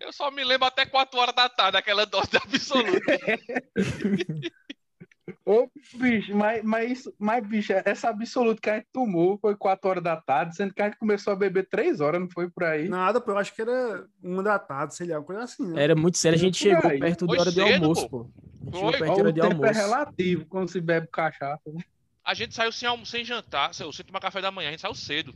[0.00, 3.18] Eu só me lembro até 4 horas da tarde, aquela dose absoluta.
[5.46, 10.02] Ô, bicho, mas, mas, mas, bicho, essa absoluta que a gente tomou foi 4 horas
[10.02, 12.88] da tarde, sendo que a gente começou a beber 3 horas, não foi por aí?
[12.88, 15.82] Nada, pô, eu acho que era uma da tarde, sei lá, uma coisa assim, né?
[15.82, 16.98] Era muito sério, a gente chegou aí.
[16.98, 18.20] perto da hora de cedo, almoço, pô.
[18.24, 18.26] pô.
[18.26, 18.92] A gente Foi.
[18.92, 19.80] chegou perto Ó, da hora o de tempo é almoço.
[19.80, 21.60] relativo quando se bebe cachaça.
[21.66, 21.82] né?
[22.24, 24.80] A gente saiu sem, almo- sem jantar, sem, sem tomar café da manhã, a gente
[24.80, 25.34] saiu cedo.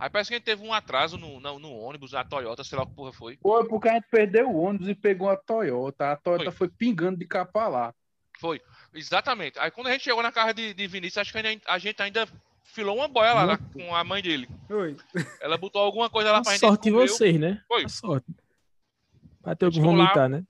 [0.00, 2.76] Aí parece que a gente teve um atraso no, no, no ônibus, na Toyota, sei
[2.76, 3.38] lá o que porra foi.
[3.40, 6.10] Foi porque a gente perdeu o ônibus e pegou a Toyota.
[6.10, 6.52] A Toyota Foi.
[6.52, 7.94] foi, pingando de cá pra lá.
[8.40, 8.60] Foi,
[8.94, 9.58] exatamente.
[9.58, 12.00] Aí quando a gente chegou na casa de, de Vinícius, acho que ainda- a gente
[12.02, 12.26] ainda
[12.64, 14.48] filou uma boia lá, lá com a mãe dele.
[14.70, 14.96] Oi.
[15.40, 16.60] Ela botou alguma coisa lá A pra gente.
[16.60, 17.62] sorte comeu, vocês, né?
[17.68, 17.84] Foi.
[17.84, 18.26] A sorte.
[19.42, 20.04] Pra ter o que Chegou lá.
[20.04, 20.42] vomitar, né?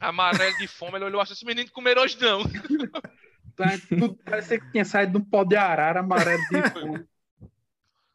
[0.00, 2.42] Amarelo de fome, ele olhou assim, esse menino comer hoje não.
[3.88, 7.04] Tudo parecia que tinha saído de um pau de arara amarelo de fome.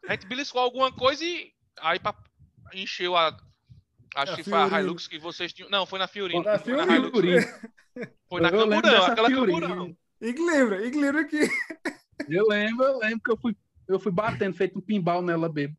[0.07, 2.13] A gente beliscou alguma coisa e aí pra...
[2.73, 3.35] encheu a.
[4.15, 4.81] Acho A que foi a.
[4.81, 5.69] Hilux que vocês tinham.
[5.69, 6.43] Não, foi na Fiorino.
[6.43, 7.07] Na Foi na Fiorino.
[7.07, 7.61] Hilux.
[8.29, 9.61] Foi na Eu lembro Camburão, dessa aquela Fiorino.
[9.61, 9.97] Camburão.
[10.21, 11.49] E que lembra, e que lembra que
[12.29, 13.55] Eu lembro, eu lembro que eu fui,
[13.87, 15.75] eu fui batendo, feito um pimbal nela, bebo.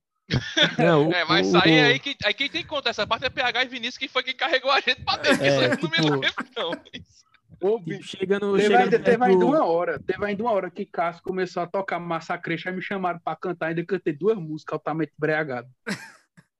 [0.79, 3.25] Não, o- É, mas o- aí, aí, que, aí quem tem que contar essa parte
[3.27, 5.45] é PH e Vinícius, que foi quem carregou a gente pra dentro.
[5.45, 6.71] É, isso aí eu não me tipo- lembro, não.
[6.71, 10.51] Ô, tipo, bicho, chegando, Teve, chegando ainda, teve perto ainda uma hora, teve ainda uma
[10.53, 14.37] hora que Cássio começou a tocar Massacrecha, aí me chamaram pra cantar, ainda cantei duas
[14.37, 15.69] músicas altamente embriagado.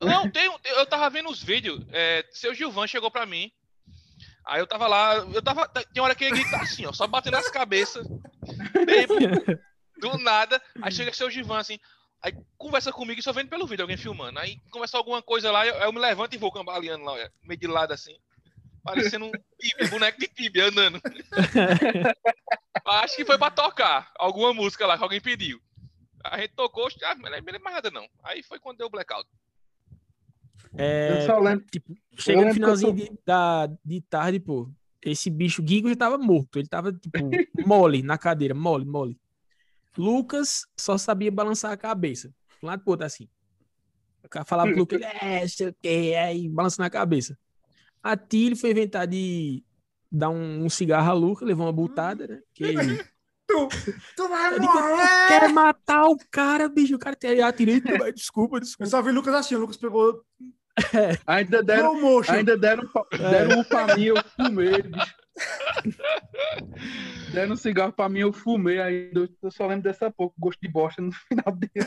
[0.03, 1.81] Não, tem, eu tava vendo os vídeos.
[1.93, 3.51] É, seu Gilvan chegou pra mim.
[4.45, 5.69] Aí eu tava lá, eu tava.
[5.69, 8.07] Tem hora que ele grita assim, ó, só batendo nas cabeças.
[9.99, 10.61] do nada.
[10.83, 11.79] Aí chega seu Gilvan assim.
[12.21, 14.39] Aí conversa comigo e só vendo pelo vídeo alguém filmando.
[14.39, 17.67] Aí conversa alguma coisa lá, eu, eu me levanto e vou cambaleando lá, meio de
[17.67, 18.17] lado assim.
[18.83, 21.01] Parecendo um boneco de tíbia andando.
[22.85, 25.61] Acho que foi pra tocar alguma música lá que alguém pediu.
[26.25, 28.09] A gente tocou, ah, não lembro mais nada não.
[28.25, 29.29] Aí foi quando deu o blackout.
[30.77, 31.65] É, Eu só lembro.
[31.71, 34.71] tipo, chegando no lembro que eu finalzinho de, da, de tarde, pô,
[35.03, 36.59] esse bicho Guigo já tava morto.
[36.59, 37.19] Ele tava, tipo,
[37.67, 39.19] mole na cadeira, mole, mole.
[39.97, 42.33] Lucas só sabia balançar a cabeça.
[42.63, 43.29] Um lado pro outro, assim.
[44.25, 47.37] O cara falava pro Lucas, é, sei o quê, aí balançando a cabeça.
[48.03, 49.63] A Tilly foi inventar de
[50.11, 52.41] dar um, um cigarro a Lucas, levou uma butada, né?
[52.55, 52.75] Que
[53.47, 53.69] tu,
[54.17, 55.29] tu vai Eu digo, morrer!
[55.29, 56.95] quer matar o cara, bicho.
[56.97, 57.81] O cara tem atirei,
[58.15, 58.91] desculpa, Eu desculpa.
[58.91, 60.23] só vi o Lucas assim, o Lucas pegou
[61.27, 61.93] Ainda deram,
[62.29, 65.15] ainda deram, pa- deram um pra mim, eu fumei, bicho.
[67.33, 69.29] Deram um cigarro pra mim, eu fumei ainda.
[69.43, 71.87] Eu só lembro dessa pouco, gosto de bosta no final dele.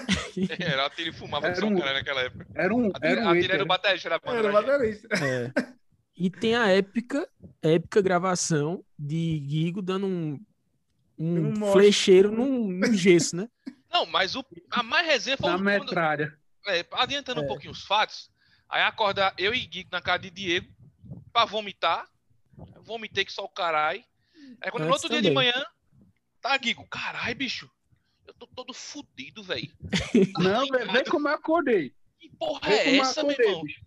[0.59, 2.47] Era a fumava Era um- cara naquela época.
[2.55, 3.51] Era um, A era um a hater.
[3.51, 4.37] era o baterista da banda.
[4.39, 5.07] Era gente.
[5.07, 5.07] baterista.
[5.23, 5.51] É.
[6.17, 7.27] E tem a épica,
[7.61, 10.39] épica gravação de Guigo dando um,
[11.17, 11.71] um, moche.
[11.73, 13.49] flecheiro num, num gesso, né?
[13.91, 16.37] Não, mas o, a mais resenha foi na quando, metralha.
[16.67, 18.29] É, adiantando um pouquinho os fatos,
[18.67, 20.67] aí acorda eu e Gui na casa de Diego
[21.31, 22.07] pra vomitar.
[22.75, 24.03] Eu vomitei que só o caralho.
[24.61, 25.51] Aí quando no outro dia de também.
[25.51, 25.65] manhã,
[26.41, 27.69] tá Guigo, caralho, bicho.
[28.27, 29.71] Eu tô todo fudido, velho.
[30.39, 31.93] Não, vê, vê como eu acordei.
[32.19, 33.63] Que porra Vê é essa, meu acordei, irmão?
[33.63, 33.81] bicho.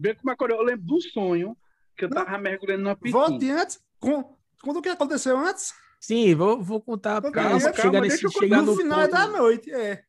[0.00, 0.56] Vê como eu acordei.
[0.56, 1.56] Eu lembro do sonho
[1.96, 2.24] que eu Não.
[2.24, 3.28] tava mergulhando numa piscina.
[3.28, 3.80] Volte antes.
[4.00, 5.72] Com, conta o que aconteceu antes.
[6.02, 7.22] Sim, vou, vou contar.
[7.22, 10.04] porque Calma, chegar nesse, eu chegar no, no final ponto- da noite, é.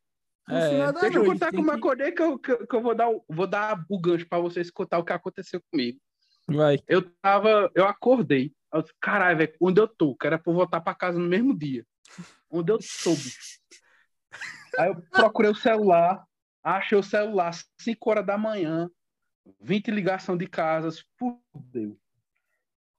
[0.48, 2.74] No É, final da Deixa eu contar como eu que- acordei, que eu, que, que
[2.76, 5.98] eu vou, dar, o- vou dar o gancho pra vocês contar o que aconteceu comigo.
[6.48, 6.78] Vai.
[6.88, 8.52] Eu tava, eu acordei.
[8.72, 10.16] Eu disse, caralho, velho, onde eu tô?
[10.16, 11.86] Que era pra eu voltar pra casa no mesmo dia.
[12.50, 13.60] Onde eu tô, bicho?
[14.76, 16.24] Aí eu procurei o celular,
[16.62, 18.90] achei o celular, 5 horas da manhã,
[19.60, 21.96] 20 ligação de casas, fudeu.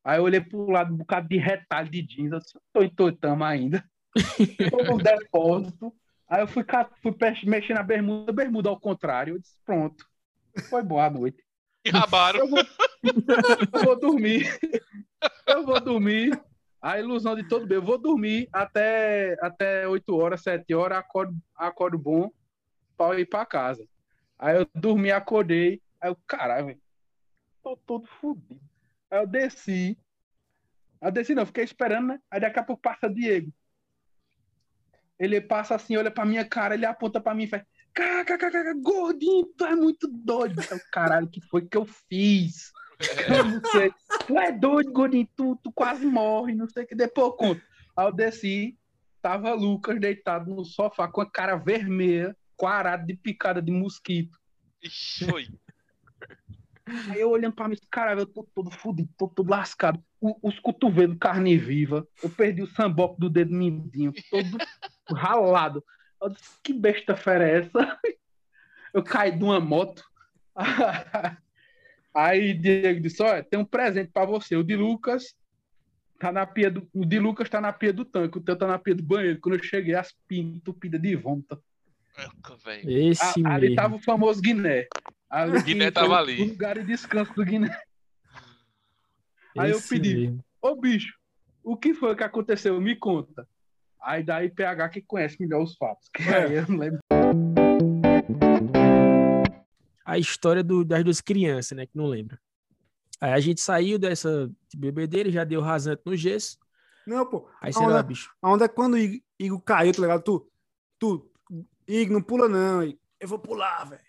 [0.06, 2.90] Aí eu olhei pro lado, um bocado de retalho de jeans, eu disse, tô em
[2.94, 3.84] Toitama ainda.
[4.70, 5.92] Tô no depósito.
[6.30, 6.64] Aí eu fui,
[7.02, 7.14] fui
[7.44, 9.34] mexer na bermuda, bermuda ao contrário.
[9.34, 10.06] Eu disse, pronto.
[10.70, 11.44] Foi boa noite.
[11.84, 12.40] Me rabaram.
[12.40, 12.60] Eu vou,
[13.74, 14.48] eu vou dormir.
[15.48, 16.40] Eu vou dormir.
[16.80, 17.78] A ilusão de todo bem.
[17.78, 22.32] Eu vou dormir até, até 8 horas, 7 horas, acordo, acordo bom
[22.96, 23.84] para ir para casa.
[24.38, 25.82] Aí eu dormi, acordei.
[26.00, 26.80] Aí eu, caralho,
[27.64, 28.62] tô todo fodido.
[29.16, 29.98] Aí eu desci.
[31.02, 32.20] Aí eu desci, não, fiquei esperando, né?
[32.30, 33.52] Aí daqui a pouco passa Diego.
[35.18, 37.64] Ele passa assim, olha pra minha cara, ele aponta pra mim e faz.
[37.94, 40.62] "Kkkkk, Gordinho, tu é muito doido.
[40.70, 42.74] Eu, Caralho, que foi que eu fiz?
[43.30, 43.94] Eu não sei.
[44.28, 46.96] Tu é doido, gordinho, tu, tu quase morre, não sei o que.
[46.96, 47.62] Depois eu conto.
[47.96, 48.78] Aí eu desci,
[49.22, 54.38] tava Lucas deitado no sofá com a cara vermelha, quarado de picada de mosquito.
[54.84, 55.48] Ixi, foi.
[57.10, 60.00] Aí eu olhando pra mim, caralho, eu tô todo fudido, tô todo lascado.
[60.22, 64.58] O- os cotovelos carne viva, eu perdi o samboco do dedo mindinho, todo
[65.10, 65.84] ralado.
[66.22, 68.00] Eu disse, que besta fera é essa?
[68.94, 70.04] Eu caí de uma moto.
[72.14, 74.56] Aí Diego disse, olha, tem um presente pra você.
[74.56, 75.36] O de Lucas
[76.18, 78.66] tá na pia do, o de Lucas tá na pia do tanque, o teu tá
[78.66, 79.40] na pia do banheiro.
[79.42, 81.62] Quando eu cheguei, as pias entupidas de vômito.
[82.64, 82.90] Velho.
[82.90, 83.76] Esse A- ali mesmo.
[83.76, 84.88] tava o famoso Guiné.
[85.36, 86.42] Ali Guiné tava ali.
[86.42, 87.68] O lugar de descanso do Guiné.
[89.58, 90.16] Aí eu Esse pedi.
[90.16, 90.46] mesmo.
[90.62, 91.14] Ô, bicho,
[91.64, 92.80] o que foi que aconteceu?
[92.80, 93.48] Me conta.
[94.02, 96.08] Aí daí PH que conhece melhor os fatos.
[96.14, 96.46] Que É.
[96.46, 97.00] aí eu não lembro.
[100.06, 101.86] A história do- das duas crianças, né?
[101.86, 102.40] Que não lembra.
[103.20, 106.58] Aí a gente saiu dessa bebedeira, já deu rasante no gesso.
[107.08, 107.50] Não, pô.
[107.62, 108.32] Aí Aonde lá, é- bicho.
[108.42, 110.22] Aonde é quando o Igor, Igor caiu, tá ligado?
[110.24, 110.52] Tu,
[111.00, 111.32] tu,
[111.88, 113.00] Igor, não pula não, Igor.
[113.20, 114.02] Eu vou pular, velho.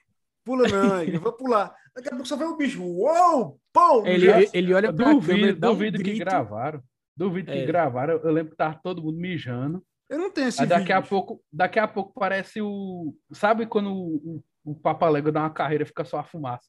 [0.47, 1.15] Pula não, Igor.
[1.17, 1.75] Eu vou pular.
[1.95, 2.83] Daqui a pouco só vem o bicho.
[2.83, 3.59] Uou!
[3.73, 4.07] Pô!
[4.07, 6.19] Ele, já- ele, olha pra câmera, Duvido, dá um duvido que grito.
[6.21, 6.81] gravaram.
[7.17, 7.67] Duvido que É.
[7.67, 8.15] gravaram.
[8.23, 9.83] Eu lembro que tava todo mundo mijando.
[10.09, 11.11] Eu não tenho esse Aí daqui vídeo, a bicho.
[11.11, 13.13] pouco, daqui a pouco parece o.
[13.33, 16.65] Sabe quando o, o, o dá uma carreira e fica só a fumaça?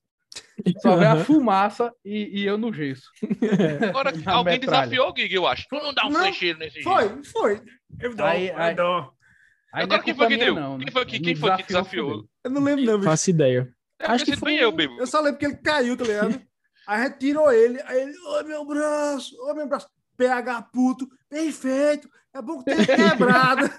[0.81, 1.23] Só vê a Aham.
[1.23, 3.03] fumaça e, e eu no gesso.
[3.89, 4.87] Agora, Na alguém metralha.
[4.87, 5.65] desafiou o Gig, eu acho.
[5.69, 7.61] Vamos dar um Não, flecheiro nesse Foi, foi.
[7.99, 9.11] Eu dou, Aí- eu aí- dou.
[9.73, 10.55] Aí Agora não é quem foi que deu?
[10.55, 12.29] não, Quem foi que- quem foi que desafiou, desafiou?
[12.47, 13.09] Eu não lembro, não, bicho.
[13.09, 13.69] Faço ideia.
[13.99, 14.97] É, Acho que foi eu, bebo.
[14.99, 16.41] Eu só lembro que ele caiu, tá ligado?
[16.87, 21.05] Aí a gente tirou ele, aí ele, ô meu braço, ô meu braço, PH puto,
[21.29, 23.69] perfeito, é bom que tenha quebrado.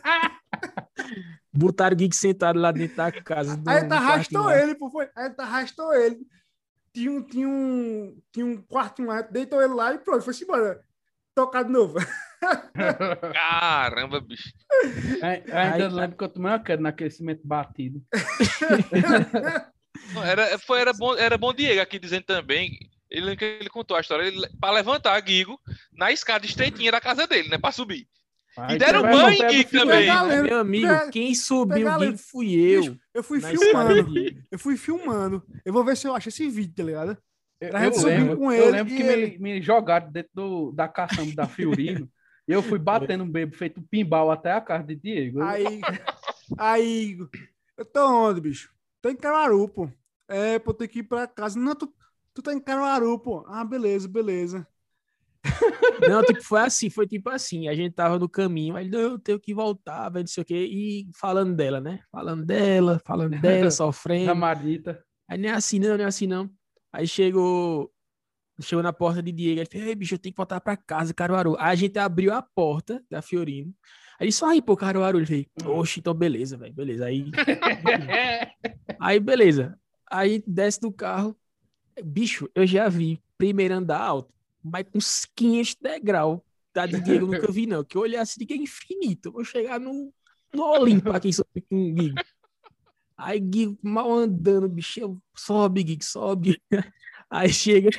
[1.50, 3.56] Botaram o Geek sentado lá dentro da casa.
[3.56, 5.08] do- aí tá arrastou ele, pô, foi.
[5.16, 6.18] Aí tá arrastou ele.
[6.92, 10.84] Tinha um, tinha um, tinha um quartinho lá, deitou ele lá e pronto, foi embora.
[11.34, 11.96] Tocar de novo.
[13.32, 14.52] Caramba, bicho.
[15.22, 18.02] Ai- Ainda Aí- lembro que eu tomei uma queda naquele cimento batido.
[20.14, 22.78] Não, Era, foi, era, bom, era bom Diego aqui dizendo também.
[23.10, 25.58] Ele, que ele contou a história pra levantar Guigo
[25.92, 27.56] na escada estreitinha da casa dele, né?
[27.58, 28.06] Pra subir.
[28.56, 30.06] Aí deram você vai banho, botar Gui, no fio também.
[30.06, 32.06] Galera, Meu amigo, pega- quem subiu pega o ali.
[32.08, 32.80] Geek fui eu.
[32.82, 34.14] Bicho, eu fui filmando.
[34.50, 35.42] Eu fui filmando.
[35.64, 37.16] Eu vou ver se eu acho esse vídeo, tá ligado?
[37.60, 40.72] Eu, eu lembro, com eu ele lembro e que ele- me, me jogaram dentro do,
[40.72, 42.08] da caçamba da Fiorino.
[42.48, 45.42] e eu fui batendo um bebo feito pimbal até a casa de Diego.
[45.42, 45.80] Aí,
[46.56, 47.18] aí,
[47.76, 48.72] eu tô onde, bicho?
[49.02, 49.88] Tô em Caruaru, pô.
[50.26, 51.58] É, pô, tenho que ir pra casa.
[51.58, 51.92] Não, tu,
[52.32, 53.44] tu tá em Caruaru, pô.
[53.46, 54.66] Ah, beleza, beleza.
[56.08, 57.68] Não, tipo, foi assim, foi tipo assim.
[57.68, 60.46] A gente tava no caminho, aí não, eu tenho que voltar, velho, não sei o
[60.46, 60.68] quê.
[60.70, 62.00] E falando dela, né?
[62.10, 64.34] Falando dela, falando dela, Da sofrendo.
[64.34, 65.02] Marita.
[65.28, 66.50] Aí nem é assim, não, nem é assim, não.
[66.92, 67.92] Aí chegou.
[68.60, 71.14] Chegou na porta de Diego, ele falou, ei, bicho, eu tenho que voltar pra casa,
[71.14, 71.56] Caruaru.
[71.58, 73.72] Aí a gente abriu a porta da Fiorino.
[74.18, 75.20] Aí ele só aí, pô, Caruaru.
[75.20, 77.06] Ele falou, oxe, então beleza, velho, beleza.
[77.06, 77.30] Aí,
[79.00, 79.78] aí, beleza.
[80.10, 81.36] Aí desce do carro.
[82.04, 86.40] Bicho, eu já vi primeiro andar alto, mas com uns 500 degraus.
[86.74, 87.82] Da de Diego eu nunca vi, não.
[87.82, 89.28] Que eu olhei assim, que é infinito.
[89.28, 90.12] Eu vou chegar no,
[90.52, 91.30] no Olimpo aqui
[91.68, 92.20] com o Diego.
[93.16, 96.62] Aí Gui mal andando, bicho, sobe, Gui, sobe.
[97.28, 97.90] Aí chega,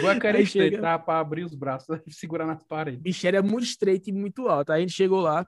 [0.00, 3.00] Vou querer Aí chega- estreitar pra abrir os braços e segurar nas paredes.
[3.00, 4.70] bicho era muito estreito e muito alto.
[4.72, 5.46] Aí a gente chegou lá,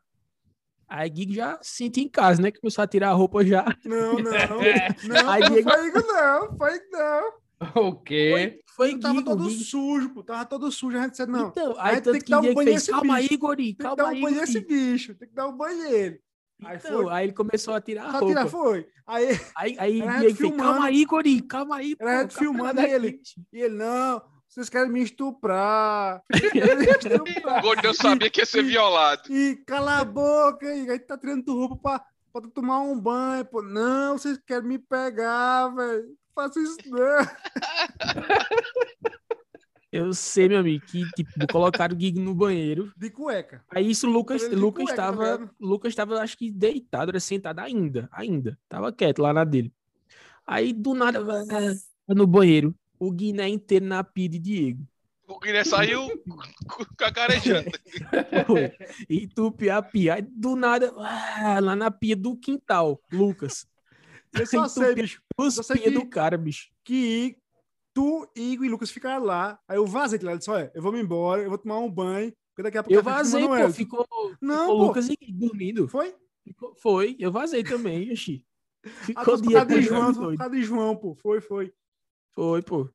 [0.89, 2.51] aí Gui já se sentia em casa, né?
[2.53, 3.65] Começou a tirar a roupa já.
[3.85, 4.23] Não, não.
[5.09, 6.57] Não, Aí não Diego- foi não.
[6.57, 7.33] Foi não.
[7.89, 8.61] O quê?
[8.77, 9.65] Foi Eu tava todo Gui.
[9.65, 10.23] sujo, pô.
[10.23, 10.97] Tava todo sujo.
[10.99, 11.49] A gente disse, não.
[11.49, 13.29] Então, aí aí tem que que dar um Diego banho fez, nesse calma bicho.
[13.33, 15.15] aí, Guri, Tem que calma dar um aí, banho nesse bicho.
[15.15, 16.21] Tem que dar um banho nele.
[16.65, 17.13] Aí Então, foi.
[17.13, 18.27] aí ele começou a tirar a Só roupa.
[18.29, 18.87] tirar foi.
[19.07, 21.97] Aí Aí, aí a Diego gente fez, calma aí, Guri, calma aí.
[21.99, 23.21] Era a gente pô, filmando ele.
[23.53, 24.23] e ele, não,
[24.57, 26.23] vocês querem me estuprar.
[26.33, 27.61] Estuprar.
[27.61, 29.31] Gordo eu sabia que ia ser violado.
[29.31, 32.99] E cala a boca, e aí tá tirando tua roupa pra, pra tu tomar um
[32.99, 33.61] banho, pô.
[33.61, 36.17] Não, vocês querem me pegar, velho.
[36.35, 36.97] Faça isso não.
[39.93, 42.91] Eu sei, meu amigo, que tipo, colocaram o Gui no banheiro.
[42.97, 43.63] De cueca.
[43.71, 45.51] Aí isso, o Lucas, Lucas cueca, tá estava, ligado?
[45.61, 48.59] Lucas estava, acho que deitado, era sentado ainda, ainda.
[48.71, 49.71] Tava quieto lá na dele.
[50.47, 51.23] Aí do nada,
[52.09, 54.87] no banheiro, o Guiné inteiro na pia de Diego.
[55.29, 56.07] O Guiné saiu
[56.97, 57.71] cacarejando.
[58.47, 58.73] Foi.
[59.11, 60.15] Entupiu a pia.
[60.15, 63.67] Aí do nada, ah, lá na pia do quintal, Lucas.
[64.33, 65.23] Eu só sei, bicho,
[65.63, 66.69] sei pias que- do cara, bicho.
[66.85, 67.37] que
[67.95, 69.59] tu, Igor e Lucas ficaram lá.
[69.67, 70.33] Aí eu vazei de lá.
[70.33, 72.33] Eu disse, olha, eu vou me embora, eu vou tomar um banho.
[72.51, 74.07] Porque daqui a pouco Eu fico vazei, pô, ficou,
[74.41, 74.87] Não, ficou pô.
[74.87, 75.89] Lucas e dormindo.
[75.89, 76.15] Foi?
[76.45, 78.45] Ficou- foi, eu vazei também, Oxi.
[78.85, 78.91] Ah,
[79.25, 81.15] Ficou dia de João, foi por causa de João, pô.
[81.17, 81.73] Foi, foi.
[82.37, 82.89] Foi, pô.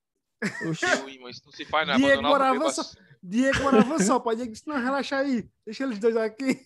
[0.69, 0.85] Oxi.
[1.05, 1.95] Ui, mas isso não se faz, não.
[1.97, 2.91] Diego Abandonar o morava bebê só-.
[3.23, 4.35] Diego morava só, pai.
[4.35, 5.49] Diego disse, não, relaxa aí.
[5.65, 6.65] Deixa eles dois aqui.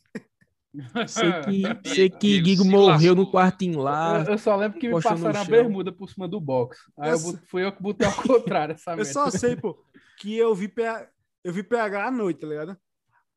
[1.07, 1.31] Sei
[1.83, 3.31] que, sei que Diego Guigo se morreu no lascou.
[3.31, 4.23] quartinho lá.
[4.25, 6.77] Eu, eu só lembro que me no passaram a bermuda por cima do box.
[6.99, 9.81] Aí eu Eu fui eu que botei ao contrário essa Eu só sei, pô,
[10.19, 11.09] que eu vi, PH,
[11.45, 12.77] eu vi PH à noite, tá ligado?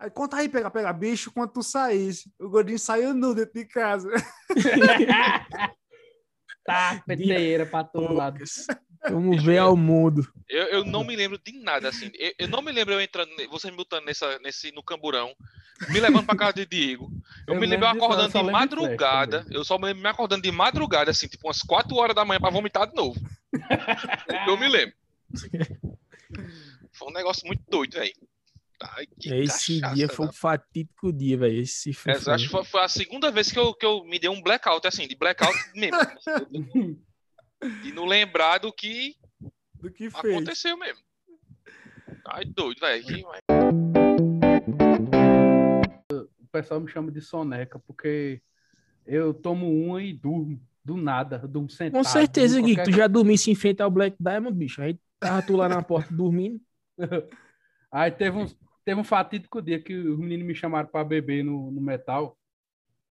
[0.01, 2.33] Aí conta aí, pega, pega, bicho, quando tu saísse.
[2.41, 4.09] O gordinho saiu nu dentro de casa.
[6.65, 8.45] Tá, peteira pra todo lado.
[9.11, 10.27] Vamos ver ao mundo.
[10.49, 12.11] Eu, eu não me lembro de nada, assim.
[12.15, 15.35] Eu, eu não me lembro eu entrando, você me botando nessa, nesse, no camburão,
[15.89, 17.11] me levando pra casa de Diego.
[17.47, 19.47] Eu, Eu me lembro eu acordando de de madrugada.
[19.51, 22.41] Eu só me lembro me acordando de madrugada, assim, tipo umas 4 horas da manhã
[22.41, 23.21] pra vomitar de novo.
[24.47, 24.95] eu me lembro.
[26.93, 28.13] Foi um negócio muito doido, velho.
[29.19, 31.61] Que Esse cachaça, dia foi um fatídico dia, velho.
[31.61, 32.13] Esse foi.
[32.13, 34.41] Essa acho que foi, foi a segunda vez que eu, que eu me dei um
[34.41, 35.99] blackout, assim, de blackout mesmo.
[37.85, 39.17] e não lembrar do que
[39.75, 40.35] Do que fez.
[40.35, 41.03] aconteceu mesmo.
[42.27, 43.27] Ai, doido, velho.
[46.13, 48.41] O pessoal me chama de soneca porque
[49.07, 50.61] eu tomo uma e durmo.
[50.85, 52.03] Do nada, durmo sentado.
[52.03, 54.81] Com certeza, Gui, qualquer tu já dormisse em frente ao Black Diamond, bicho.
[54.81, 56.59] Aí tava tu lá na porta dormindo.
[57.93, 58.47] Aí teve um,
[58.87, 62.39] teve um fatídico dia que os meninos me chamaram para beber no, no metal.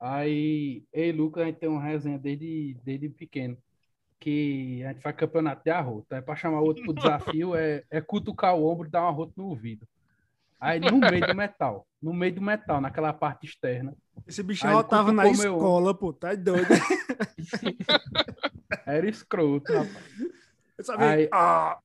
[0.00, 3.58] Aí, eu e Lucas, a gente tem uma resenha desde, desde pequeno.
[4.18, 6.06] Que a gente faz campeonato de arroto.
[6.14, 9.32] Aí, para chamar outro pro desafio, é, é cutucar o ombro e dar um arroto
[9.36, 9.86] no ouvido.
[10.58, 13.94] Aí, no meio do metal, no meio do metal, naquela parte externa,
[14.26, 15.24] Esse bicho ele rotava na
[15.58, 16.12] escola, pô.
[16.14, 16.66] Tá doido.
[18.86, 20.04] era escroto, rapaz.
[20.78, 21.06] Eu sabia.
[21.08, 21.78] Aí- Ah,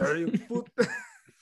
[0.00, 0.70] aí, Puta.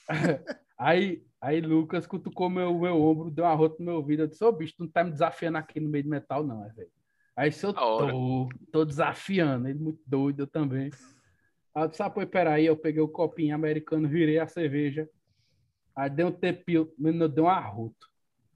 [0.76, 4.24] Aí, aí Lucas cutucou meu, meu ombro, deu um arroto no meu ouvido.
[4.24, 6.64] Eu disse, ô bicho, tu não tá me desafiando aqui no meio do metal, não,
[6.64, 6.90] é, velho.
[7.36, 10.90] Aí se eu tô, tô desafiando, ele muito doido, eu também.
[11.74, 15.08] Aí eu disse, ah, pô, peraí, eu peguei o copinho americano, virei a cerveja.
[15.96, 18.08] Aí dei um tepio, menino, deu um arroto.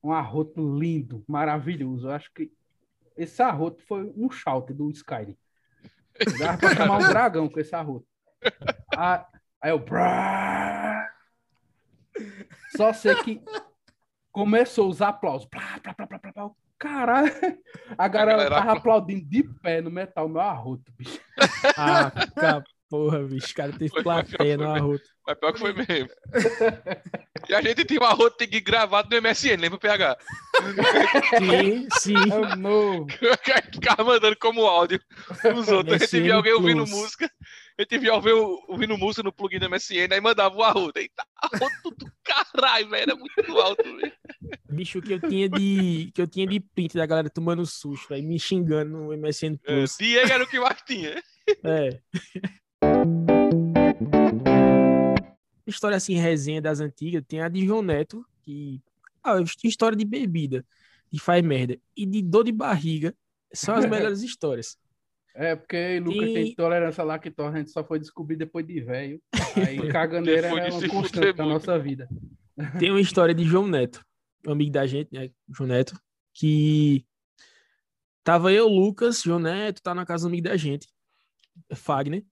[0.03, 2.07] Um arroto lindo, maravilhoso.
[2.07, 2.53] Eu acho que
[3.17, 5.37] esse arroto foi um shout do Skyrim.
[6.39, 8.07] Dava pra chamar um dragão com esse arroto.
[8.97, 9.25] Aí,
[9.61, 9.85] aí eu.
[12.77, 13.43] Só sei que
[14.31, 15.49] começou os aplausos.
[15.49, 16.51] Plá, plá, plá, plá, plá, plá.
[16.79, 17.33] Caralho,
[17.97, 21.19] a galera galera tava apla- aplaudindo de pé no metal, meu arroto, bicho.
[21.77, 22.13] Ah,
[22.89, 23.51] porra, bicho.
[23.51, 25.05] O cara teve Foi- plateia no arroto.
[25.27, 26.09] Mas pior que foi mesmo.
[27.49, 30.17] E a gente tinha um arroto Gui gravado no MSN, lembra o PH?
[31.39, 32.15] Sim, sim.
[32.33, 32.57] É o
[33.53, 35.01] a gente ficava mandando como áudio
[35.43, 35.95] pros outros.
[35.97, 37.31] A via alguém ouvindo música,
[37.79, 38.33] a gente via alguém
[38.67, 40.99] ouvindo música no plugin do MSN, aí mandava o arroto.
[40.99, 44.13] Eita, arroto do caralho, velho, era muito alto, velho.
[44.69, 48.21] Bicho que eu tinha de que eu tinha de print da galera tomando susto, aí
[48.21, 49.97] me xingando no MSN É, Plus.
[49.97, 51.23] Diego era o que mais tinha.
[51.63, 52.01] É.
[55.65, 58.83] História assim, resenha das antigas, tem a de João Neto, que.
[59.23, 60.67] Ah, história de bebida,
[61.13, 61.79] de faz merda.
[61.97, 63.15] E de dor de barriga
[63.53, 64.77] são as melhores histórias.
[65.41, 68.81] É, porque Lucas E- tem intolerância à lactose, a gente só foi descobrir depois de
[68.81, 69.23] velho.
[69.71, 72.09] Aí caganeira era de uma constante da nossa vida.
[72.81, 74.05] Tem uma história de João Neto,
[74.45, 75.31] um amigo da gente, né?
[75.49, 75.97] João Neto,
[76.35, 77.07] que
[78.25, 80.87] Tava eu, Lucas, João Neto, tá na casa do amigo da gente,
[81.73, 82.23] Fagner.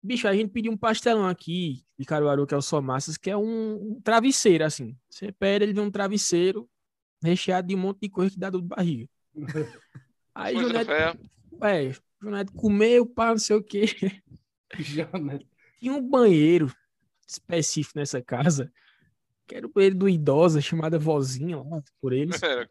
[0.00, 3.30] Bicho, a gente pediu um pastelão aqui de Caruaru, que é o Só Massas, que
[3.30, 4.96] é um, um travesseiro, assim.
[5.10, 6.68] Você pede, ele vem um travesseiro
[7.20, 9.08] recheado de um monte de coisa que dá dor de barriga.
[10.32, 10.92] Aí, Coisa João Neto,
[11.64, 11.92] é,
[12.22, 13.86] Neto comeu, pá, não sei o quê.
[14.78, 15.40] Jonathan.
[15.78, 16.72] Tinha um banheiro
[17.28, 18.72] específico nessa casa,
[19.46, 22.40] que era o banheiro do idosa, chamada vozinha lá, por eles.
[22.42, 22.68] Era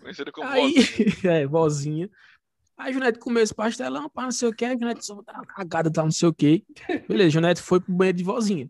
[0.00, 1.24] Conhecido como Aí, voz.
[1.24, 2.10] é, vozinha.
[2.76, 4.64] Aí, Junete comeu esse pastelão, pá, não sei o quê.
[4.66, 6.64] Aí, Junete só uma cagada, tá, não sei o quê.
[7.08, 8.68] Beleza, Junete foi pro banheiro de vozinha.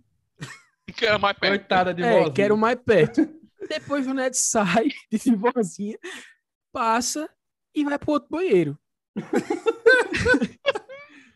[0.97, 1.59] Que era mais perto.
[1.59, 2.33] Coitada de É, vozinha.
[2.33, 3.29] que era o mais perto.
[3.69, 5.99] Depois, Junete sai de vozinha,
[6.73, 7.29] passa
[7.75, 8.79] e vai pro outro banheiro.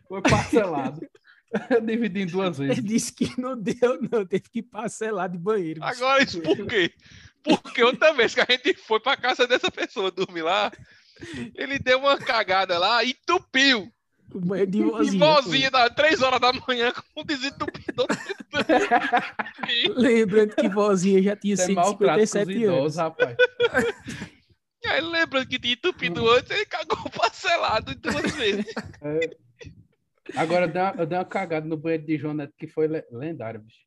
[0.09, 1.01] Foi parcelado.
[1.85, 2.85] Dividi em duas Ele vezes.
[2.85, 5.83] disse que não deu, não, teve que parcelar de banheiro.
[5.83, 6.93] Agora, isso por quê?
[7.43, 10.73] Porque outra vez que a gente foi pra casa dessa pessoa dormir lá,
[11.55, 13.91] ele deu uma cagada lá e entupiu.
[14.35, 15.25] O banheiro de E vozinha.
[15.25, 18.07] vozinha, da 3 horas da manhã, com um desentupidor.
[19.69, 23.11] E Lembrando que vozinha já tinha Isso é maltrato com os 157 idosos, anos.
[23.17, 23.37] rapaz.
[24.85, 28.67] aí, lembrando que tinha entupido antes, ele cagou parcelado em duas vezes.
[29.03, 29.31] É.
[30.35, 33.05] Agora, eu dei, uma, eu dei uma cagada no banheiro de Jonathan que foi le-
[33.11, 33.81] lendário, bicho.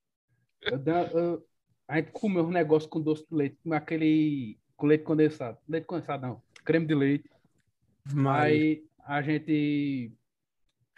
[0.61, 1.45] Eu dei uma- eu-
[1.87, 5.57] a gente comeu um negócio com doce de leite, com aquele com leite condensado.
[5.67, 6.41] Leite condensado, não.
[6.63, 7.29] Creme de leite.
[8.13, 10.13] Mas Aí a gente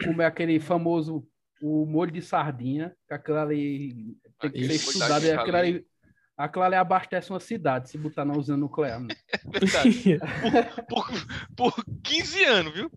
[0.04, 1.26] comeu aquele famoso
[1.60, 5.24] o molho de sardinha, que aquilo ali tem que ser estudado.
[5.24, 5.86] E aquilo ali,
[6.36, 9.00] aquilo ali abastece uma cidade, se botar na usina nuclear.
[9.00, 9.14] Né?
[9.44, 10.18] Verdade.
[10.88, 11.06] Por,
[11.56, 12.90] por 15 anos, viu?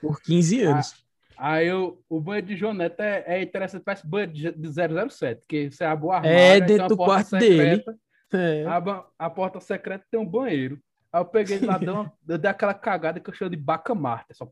[0.00, 1.04] por 15 anos.
[1.36, 4.68] Aí eu, o banheiro de João Neto é, é interessante, parece banheiro de de
[5.10, 7.56] 007, que você abre o armário, É, aí tem dentro uma do porta quarto dele.
[7.76, 7.98] secreta,
[8.34, 8.64] É.
[8.66, 10.78] abre a, a porta secreta tem um banheiro.
[11.12, 14.32] Aí eu peguei lá, dei, uma, eu dei aquela cagada que eu chamo de bacamarta,
[14.34, 14.48] só...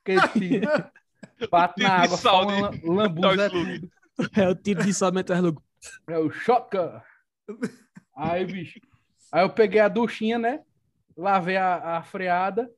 [0.00, 0.68] Aquele tiro,
[1.50, 2.70] bate na água, sal só uma
[3.02, 3.90] lambuza é o tudo.
[4.36, 5.62] É o tiro de sol metralha logo.
[6.08, 7.00] É o shotgun.
[8.16, 8.80] Aí, bicho.
[9.30, 10.60] Aí eu peguei a duchinha, né?
[11.16, 12.70] Lavei a, a freada.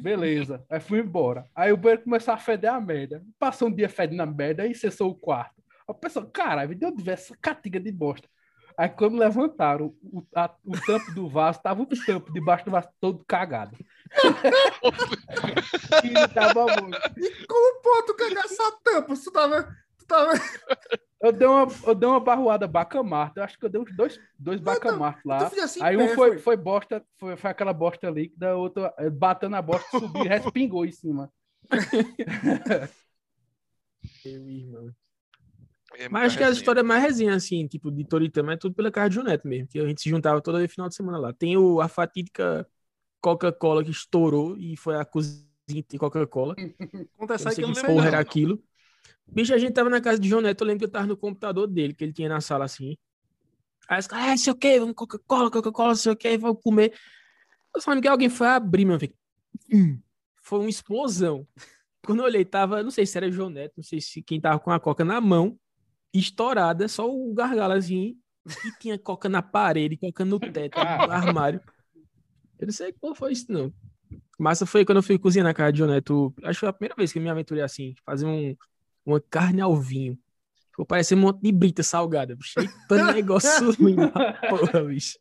[0.00, 0.64] Beleza.
[0.70, 1.44] Aí fui embora.
[1.54, 3.22] Aí o banheiro começou a feder a merda.
[3.38, 5.54] Passou um dia fedendo a merda, aí cessou o quarto.
[5.58, 8.28] Aí o pessoal, caralho, de onde veio essa catiga de bosta?
[8.76, 12.88] Aí quando levantaram, o, a- o tampo do vaso, tava o tampo debaixo do vaso
[13.00, 13.76] todo cagado.
[16.04, 16.98] e tava muito.
[17.48, 19.14] Como pô, tu cagar essa tampa?
[19.14, 19.62] Tu tava.
[19.98, 20.32] Tu tava.
[21.20, 23.40] Eu dei uma, eu dei uma barroada bacamarta.
[23.40, 25.44] Eu acho que eu dei uns dois, dois bacamartos lá.
[25.44, 28.60] Tu fez assim, Aí pé, um foi, foi bosta, foi, foi aquela bosta líquida, o
[28.60, 31.32] outro eh, bateu na bosta, subiu e respingou em cima.
[34.24, 34.94] Meu irmão.
[35.96, 38.90] É Mas acho que a história mais resenha, assim, tipo, de Toritama é tudo pela
[38.90, 41.32] casa de Juneto mesmo, que a gente se juntava todo final de semana lá.
[41.32, 42.68] Tem o, a fatídica
[43.20, 46.54] Coca-Cola que estourou e foi a cozinha de Coca-Cola.
[47.16, 47.94] Conta essa que sei eu não que lembro.
[47.94, 48.08] porra não.
[48.08, 48.62] era aquilo.
[49.26, 51.16] Bicho, a gente tava na casa de João Neto, eu lembro que eu tava no
[51.16, 52.96] computador dele, que ele tinha na sala assim.
[53.88, 56.92] Aí os caras, ah, sei o que, vamos Coca-Cola, Coca-Cola, sei o que, vamos comer.
[57.74, 59.14] Eu só lembro que alguém foi abrir, meu filho.
[59.72, 60.00] Hum,
[60.42, 61.46] Foi uma explosão.
[62.04, 64.58] Quando eu olhei, tava, não sei se era João Neto, não sei se quem tava
[64.58, 65.58] com a Coca na mão,
[66.12, 68.16] estourada, só o gargalo assim,
[68.64, 71.60] e tinha Coca na parede, Coca no teto, no armário.
[72.58, 73.72] Eu não sei qual foi isso, não.
[74.38, 76.34] Massa foi quando eu fui cozinhar na casa de João Neto.
[76.42, 78.56] Acho que foi a primeira vez que eu me aventurei assim, fazer um,
[79.04, 80.18] uma carne ao vinho.
[80.70, 82.54] Ficou parecendo um monte de brita salgada, bicho.
[82.58, 83.96] Eita negócio ruim
[84.48, 85.18] porra, bicho.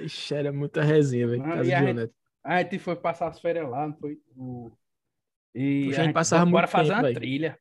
[0.00, 1.42] Ixi, era muita resenha, velho.
[1.44, 2.12] Ah, a gente-.
[2.44, 4.18] A gente foi passar as férias lá, não foi?
[4.36, 4.70] O...
[5.52, 7.18] E Poxa, a gente passava bora muito fazer tempo, uma velho.
[7.18, 7.58] trilha.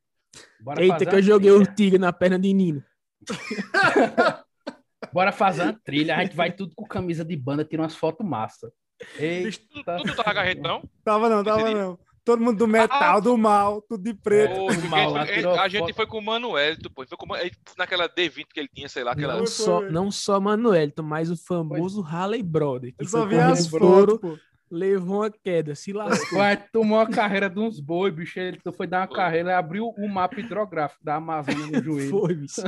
[0.60, 1.64] Bora Eita, fazer que eu joguei trilha.
[1.64, 2.84] o tigre na perna de Nino.
[5.14, 6.16] Bora fazer uma trilha.
[6.18, 8.72] A gente vai tudo com camisa de banda, tira umas fotos massa.
[9.18, 9.58] Eita.
[9.98, 10.84] Tu, tu tava carretão?
[11.04, 12.00] Tava não, tava não.
[12.26, 14.56] Todo mundo do metal, do mal, tudo de preto.
[14.56, 17.06] Pô, o porque mal gente- tirou a gente foi com o Manuelito, pô.
[17.08, 19.34] Foi com, o ele- naquela D20 que ele tinha, sei lá, aquela.
[19.34, 19.92] Não Foi, só, foi.
[19.92, 22.96] não só Manuelito, mas o famoso Harley Brother.
[22.98, 24.38] Que Eu só foi vi as fotos, pô.
[24.72, 26.40] levou uma queda, se lascou.
[26.40, 28.40] Vai, tomou a carreira de uns boi, bicho.
[28.40, 29.16] Ele foi dar uma Foi.
[29.18, 32.10] carreira e abriu o mapa hidrográfico da Amazônia no joelho.
[32.10, 32.62] Foi, bicho.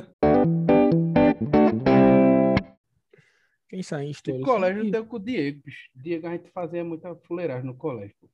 [3.69, 4.45] Quem sai em No história?
[4.45, 5.89] colégio Ih, deu com o Diego, bicho.
[5.95, 8.15] Diego a gente fazia muita fuleiragem no colégio.
[8.21, 8.27] pô.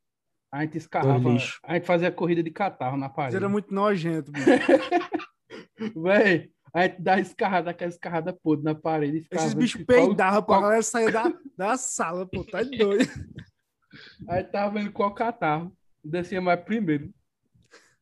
[0.53, 1.29] A gente escarrava,
[1.63, 3.35] a gente fazia corrida de catarro na Isso parede.
[3.37, 4.45] era muito nojento, bicho.
[5.99, 9.25] Véi, a gente dá escarrada, aquela escarrada podre na parede.
[9.31, 12.43] Esses bichos qual- peidavam pra qual- galera sair da, da sala, pô.
[12.43, 13.03] Tá doido.
[14.29, 17.11] Aí tava vendo qual catarro descia mais primeiro.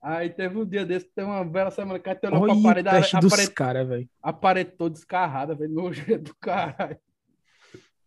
[0.01, 2.59] Aí teve um dia desse, teve uma bela semana que a gente olhou pra Olha
[2.59, 4.09] o parede, a, teste a dos parede, caras, velho.
[4.21, 6.97] a parede toda escarrada, velho, nojento do caralho.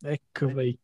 [0.03, 0.77] Eca, velho.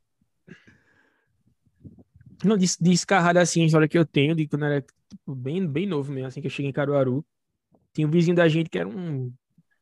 [2.44, 5.66] Não, de, de escarrada assim, a história que eu tenho, de quando era tipo, bem,
[5.68, 7.26] bem novo mesmo, assim que eu cheguei em Caruaru.
[7.94, 9.34] Tinha um vizinho da gente que era um.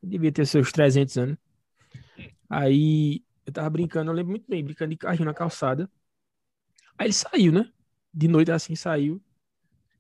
[0.01, 1.37] Devia ter seus 300 anos.
[2.49, 5.89] Aí eu tava brincando, eu lembro muito bem, brincando de carrinho na calçada.
[6.97, 7.71] Aí ele saiu, né?
[8.13, 9.21] De noite assim, saiu.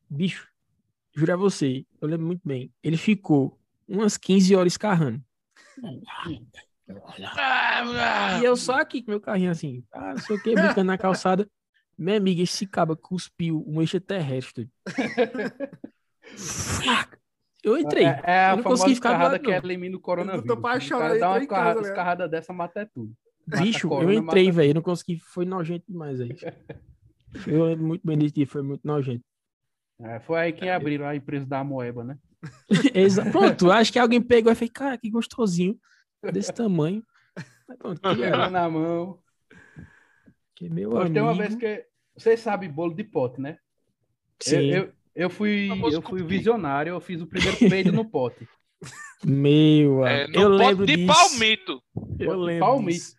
[0.09, 0.47] Bicho,
[1.15, 2.73] juro a você, eu lembro muito bem.
[2.83, 5.23] Ele ficou umas 15 horas escarrando.
[8.41, 10.97] E eu só aqui com meu carrinho assim, ah, não sei o que, brincando na
[10.97, 11.49] calçada.
[11.99, 14.69] Minha amiga, esse caba cuspiu um extraterrestre.
[17.63, 18.05] Eu entrei.
[18.05, 19.57] É, é a eu não consegui ficar lado, que não.
[19.57, 20.47] elimina o coronavírus.
[20.47, 21.87] tô pra O chorar, cara eu dá uma entrei em casa, escarrada, né?
[21.89, 23.13] escarrada dessa, mata é tudo.
[23.45, 24.69] Mata Bicho, eu corona, entrei, mata- velho.
[24.69, 25.19] Eu não consegui.
[25.19, 26.29] Foi nojento demais aí.
[27.45, 29.23] Eu muito bem desse dia, foi muito nojento.
[30.01, 32.17] É, foi aí que abriram a empresa da Moeba, né?
[32.95, 35.77] Exa- Pronto, acho que alguém pegou e fez, cara, que gostosinho.
[36.31, 37.03] Desse tamanho.
[37.77, 39.19] Pronto, que na mão.
[40.55, 41.43] Que meu Mas tem uma amigo.
[41.47, 41.88] vez que.
[42.19, 43.57] Vocês sabem bolo de pote, né?
[44.45, 48.05] Eu, Sim, eu, eu fui, Famoso eu fui visionário, eu fiz o primeiro peido no
[48.09, 48.47] pote.
[49.23, 50.39] meu É, amigo.
[50.39, 51.07] no Eu pote lembro de disso.
[51.07, 51.83] palmito.
[52.19, 52.91] Eu lembro Palmito.
[52.91, 53.15] disso.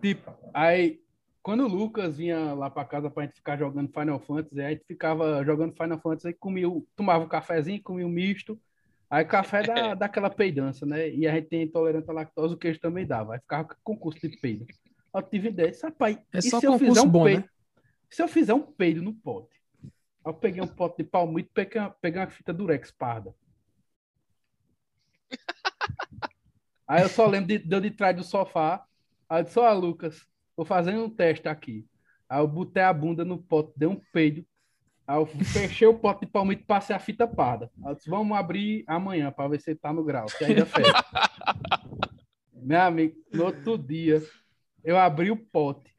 [0.00, 1.00] Tipo, aí,
[1.42, 4.70] quando o Lucas vinha lá pra casa pra gente ficar jogando Final Fantasy, aí a
[4.70, 8.60] gente ficava jogando Final Fantasy, aí comia, tomava um cafezinho, comia um misto.
[9.08, 11.08] Aí o café dá, dá aquela peidança, né?
[11.10, 13.34] E a gente tem intolerância à lactose, o queijo também dava.
[13.34, 14.66] Aí ficava com concurso de peido.
[15.14, 17.40] Eu tive ideia, rapaz, É e só se eu fizer um bom, peido?
[17.40, 17.48] né?
[18.10, 19.56] Se eu fizer um peido no pote?
[20.24, 23.34] Eu peguei um pote de palmito e peguei uma, peguei uma fita durex parda.
[26.86, 28.84] Aí eu só lembro de, de eu de trás do sofá.
[29.28, 30.26] Aí eu disse, ó, Lucas,
[30.56, 31.86] vou fazer um teste aqui.
[32.28, 34.44] Aí eu botei a bunda no pote, dei um peido.
[35.06, 37.70] Aí eu fechei o pote de palmito e passei a fita parda.
[37.84, 40.92] Aí eu disse, vamos abrir amanhã para ver se tá no grau, se ainda fecha.
[42.52, 44.20] Meu amigo, no outro dia,
[44.86, 45.90] eu abri o pote.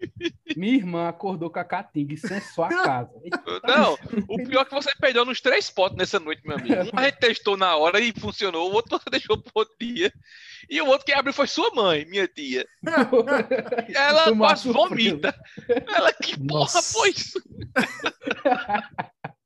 [0.55, 3.11] Minha irmã acordou com a catinga e censou a casa.
[3.67, 3.93] Não,
[4.27, 6.75] o pior é que você perdeu nos três potes nessa noite, meu amigo.
[6.93, 10.11] Um a gente testou na hora e funcionou, o outro você deixou pro outro dia.
[10.69, 12.65] E o outro que abriu foi sua mãe, minha tia.
[13.93, 15.35] Ela quase vomita.
[15.93, 16.81] Ela, que porra Nossa.
[16.81, 17.41] foi isso?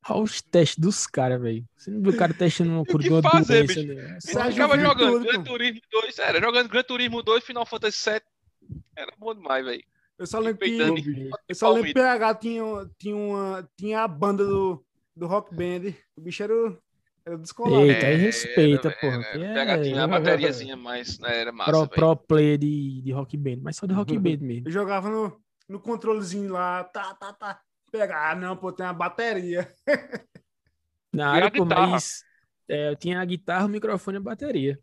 [0.09, 1.63] Olha os testes dos caras, velho.
[1.77, 3.93] Você não viu o cara testando uma cura que de uma fazer, doença, bicho?
[3.93, 4.17] né?
[4.17, 5.43] A só- gente já ficava viu jogando Gran.
[5.43, 8.25] Turismo 2, sério, jogando Gran Turismo 2, Final Fantasy 7.
[9.01, 9.83] Era bom demais, velho.
[10.19, 10.77] Eu só lembro que.
[11.49, 11.93] Eu só lembro que.
[11.95, 12.63] PH tinha,
[12.99, 14.85] tinha, uma, tinha a banda do,
[15.15, 15.93] do Rock Band.
[16.15, 16.53] O bicho era,
[17.25, 17.83] era descolado.
[17.85, 19.15] Eita, aí respeita, era, porra.
[19.15, 23.01] Era, que é- Pega, tinha a bateriazinha, mas né, era massa, pro, pro player de,
[23.01, 24.67] de rock band, mas só de rock band mesmo.
[24.67, 27.59] Eu jogava no, no controlezinho lá, tá, tá, tá.
[27.91, 29.67] Pegar, ah, não, pô, tem uma bateria.
[31.11, 31.87] Na a área, pô, guitarra?
[31.87, 32.23] mas
[32.69, 34.79] é, eu tinha a guitarra, o microfone e a bateria.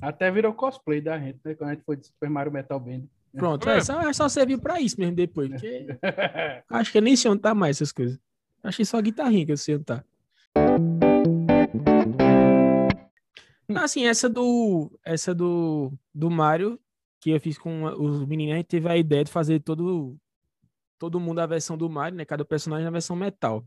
[0.00, 1.54] Até virou cosplay da gente, né?
[1.54, 3.04] Quando a gente foi de Super Mario Metal Band.
[3.36, 3.78] Pronto, É.
[3.78, 5.86] é, só, só serviu pra isso mesmo depois, porque
[6.70, 8.18] acho que eu nem sei onde tá mais essas coisas.
[8.62, 10.04] Achei só a guitarrinha que eu sei onde tá.
[13.76, 16.80] Assim, essa do, essa do, do Mario,
[17.20, 20.16] que eu fiz com os meninos, a gente teve a ideia de fazer todo,
[20.98, 22.24] todo mundo a versão do Mario, né?
[22.24, 23.64] Cada personagem na versão metal.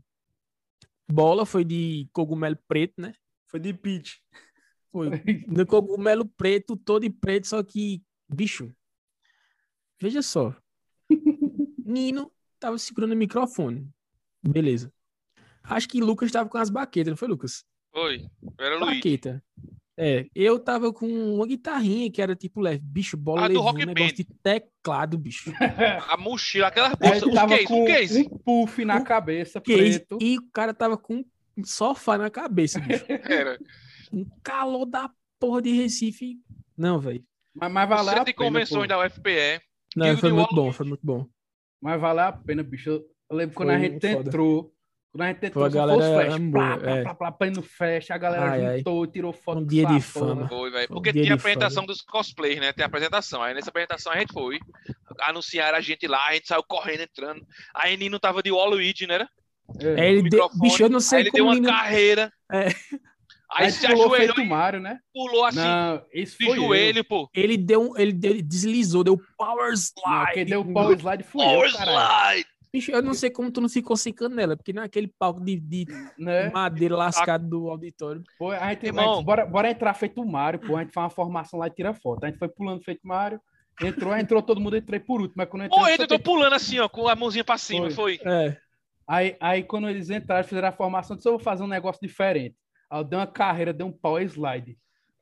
[1.10, 3.14] Bola foi de cogumelo preto, né?
[3.46, 4.16] Foi de pitch.
[4.90, 5.10] Foi
[5.48, 8.72] no cogumelo preto, todo de preto, só que, bicho,
[10.00, 10.54] veja só.
[11.84, 13.88] Nino tava segurando o microfone.
[14.42, 14.92] Beleza.
[15.62, 17.64] Acho que Lucas tava com as baquetas, não foi, Lucas?
[17.92, 18.26] Foi.
[18.58, 18.96] Era Luiz.
[18.96, 19.42] Baqueta.
[20.02, 22.78] É, eu tava com uma guitarrinha que era tipo leve.
[22.82, 24.14] Bicho, bola Ah, do levou um Rock negócio Band.
[24.16, 25.52] de teclado, bicho.
[26.08, 28.20] A mochila, aquelas Aí bolsas, ele um tava case, com um case.
[28.22, 30.18] um puff na Um cabeça, Case, preto.
[30.22, 31.22] e o cara tava com
[31.56, 33.04] um sofá na cabeça, bicho.
[33.28, 33.58] Era.
[34.10, 36.38] Um calor da porra de Recife.
[36.76, 37.22] Não, velho.
[37.54, 39.60] Mas, mas O valeu centro de pena, convenções da UFPE.
[39.96, 41.26] Não, foi muito bom, foi muito bom.
[41.82, 42.90] Mas valeu a pena, bicho.
[42.90, 44.28] Eu, eu lembro quando Foi a gente foda.
[44.28, 44.72] entrou.
[45.12, 46.34] Quando a gente entrou, Foi, a galera foi flash.
[46.34, 47.02] amou, Plá, é.
[47.02, 48.10] plá, plá, plá, indo flash.
[48.12, 48.76] A galera Ai, ai.
[48.78, 49.58] juntou, tirou foto.
[49.60, 50.46] Um dia de fama.
[50.48, 50.86] Foi, velho.
[50.86, 51.40] Foi um Porque tinha a de fama.
[51.40, 52.72] apresentação dos cosplays, né?
[52.72, 53.42] Tem a apresentação.
[53.42, 54.60] Aí nessa apresentação a gente foi.
[55.22, 57.44] Anunciaram a gente lá, a gente saiu correndo, entrando.
[57.74, 59.26] Aí Nino tava de Waluigi, né?
[59.80, 60.06] É.
[60.06, 62.32] É, ele deu, bicho, eu não Aí sei ele deu uma não- carreira.
[62.52, 62.68] É.
[63.52, 64.98] Aí Aí se pulou ajoelhou feito e Mario, né?
[65.12, 66.62] pulou assim, Não, isso de foi eu.
[66.62, 67.28] joelho, pô.
[67.34, 70.32] Ele deu, ele deu, ele deslizou, deu power Não, slide.
[70.34, 71.98] quem deu o power slide foi Power eu, caralho.
[72.38, 72.48] slide!
[72.72, 75.86] Bicho, eu não sei como tu não ficou sem canela, porque naquele palco de, de
[76.16, 76.48] Né?
[76.50, 78.22] madeira lascado do auditório.
[78.38, 79.10] Pô, a gente, Irmão.
[79.10, 80.76] a gente- bora, bora entrar feito Mario, pô.
[80.76, 82.22] A gente faz uma formação lá e tira foto.
[82.22, 83.40] A gente foi pulando feito Mario.
[83.82, 85.34] Entrou, entrou todo mundo, entrei por último.
[85.38, 87.58] Mas quando eu Pô, só ele tô tem- pulando assim, ó, com a mãozinha pra
[87.58, 88.18] cima, Foi.
[88.18, 88.30] foi.
[88.32, 88.56] É.
[89.08, 92.00] aí, aí quando eles entraram, fizeram a formação, eu disse, eu vou fazer um negócio
[92.00, 92.54] diferente.
[92.90, 94.76] Aí eu dei uma carreira, dei um power slide.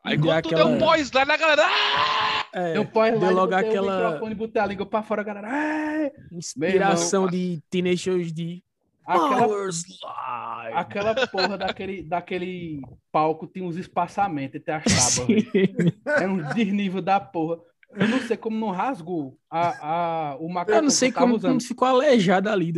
[0.05, 1.62] Aí Deu quando tu aquela- deu um power slide, a galera.
[1.66, 2.73] "Ah!" é.
[2.73, 5.21] Deu um power Deu slide, logo botei o aquela microfone, botei a língua pra fora,
[5.21, 5.49] a galera.
[5.51, 8.62] "Ai!" inspiração irmão, de Teenage de.
[9.07, 10.75] Aquela, Power Slide.
[10.75, 15.45] aquela porra daquele, daquele palco tinha uns espaçamentos entre as tábuas.
[15.45, 15.95] velho.
[16.07, 17.59] É um desnível da porra.
[17.95, 21.21] Eu não sei como não rasgou a, a, o macacão Eu não sei que eu
[21.21, 21.51] tava como, usando.
[21.53, 22.71] como ficou aleijado ali.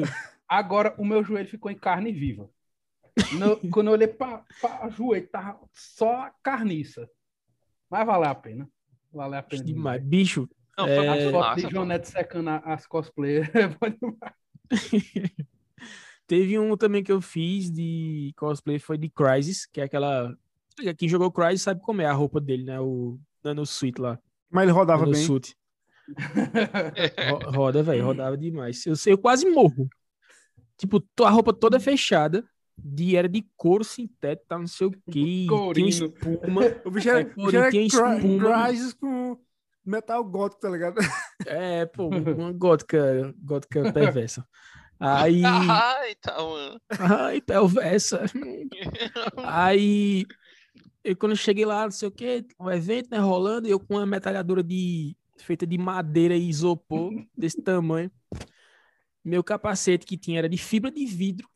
[0.48, 2.48] Agora o meu joelho ficou em carne viva.
[3.38, 4.44] No- quando eu olhei para
[4.86, 7.08] o joelho, tava só a carniça.
[7.90, 8.68] Mas valeu a pena.
[9.12, 9.64] Valeu a pena.
[9.64, 10.02] Demais.
[10.02, 10.48] Bicho,
[10.78, 13.48] Não, É, As fotos de Neto secando a- as cosplayers.
[13.54, 14.70] é.
[16.26, 20.34] Teve um também que eu fiz de cosplay, foi de Crysis, que é aquela.
[20.96, 22.80] Quem jogou Crysis sabe como é a roupa dele, né?
[22.80, 24.18] O Nano Suit lá.
[24.48, 25.24] Mas ele rodava Nano bem.
[25.24, 25.56] Suit.
[27.30, 28.86] Ro- Roda, velho, rodava demais.
[28.86, 29.88] Eu, eu quase morro.
[30.76, 32.48] Tipo, a roupa toda fechada,
[32.84, 35.46] de, era de couro sintético, tá, não sei o que.
[35.74, 36.60] Tinha espuma.
[36.84, 39.36] O bicho era, É, o bicho era tem cry- espuma.
[39.36, 39.38] Com
[39.84, 40.96] metal gótico, tá ligado?
[41.46, 44.46] É, pô, uma gótica, gótica perversa.
[44.98, 45.42] Aí.
[45.44, 46.80] Ai, tá, mano.
[46.98, 48.24] Ai, perversa.
[49.38, 50.26] Aí,
[51.02, 53.80] eu, quando eu cheguei lá, não sei o que, o evento, né, rolando, e eu
[53.80, 58.10] com uma metralhadora de, feita de madeira e isopor, desse tamanho.
[59.24, 61.48] Meu capacete que tinha era de fibra de vidro,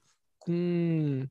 [0.45, 1.27] com.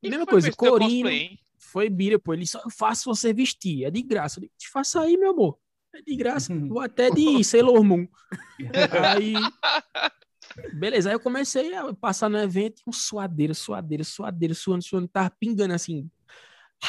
[0.00, 1.08] Quem Mesma foi coisa, corino.
[1.08, 1.38] cosplay?
[1.58, 2.34] Foi bira, pô.
[2.34, 4.38] Ele só eu faço você vestir, é de graça.
[4.38, 5.58] Eu digo, te faça aí, meu amor.
[5.94, 6.52] É de graça.
[6.68, 8.06] Vou até de Sailor Moon.
[9.16, 9.34] Aí.
[10.72, 15.06] Beleza, aí eu comecei a passar no evento, e um suadeira, suadeira, suadeira, suando, suando,
[15.06, 16.10] tava pingando assim.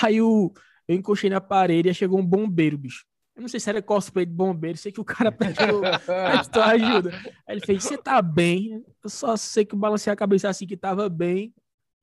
[0.02, 0.52] Aí eu,
[0.88, 3.06] eu encostei na parede e aí chegou um bombeiro, bicho.
[3.40, 7.10] Eu não sei se era cosplay de bombeiro, sei que o cara prestou, prestou ajuda.
[7.48, 8.84] Aí ele fez, você tá bem?
[9.02, 11.54] Eu só sei que eu balancei a cabeça assim que tava bem,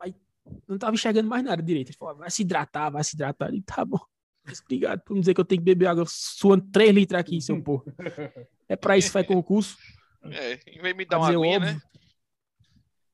[0.01, 0.14] mas
[0.66, 1.91] não tava enxergando mais nada direito.
[1.91, 3.53] Ele falou, vai se hidratar, vai se hidratar.
[3.53, 4.01] E tá bom.
[4.47, 7.39] Mas Obrigado por não dizer que eu tenho que beber água suando 3 litros aqui,
[7.39, 7.84] seu porra.
[8.66, 9.76] É pra isso que faz concurso.
[10.24, 11.80] É, em vez de me dar uma aguinha, né?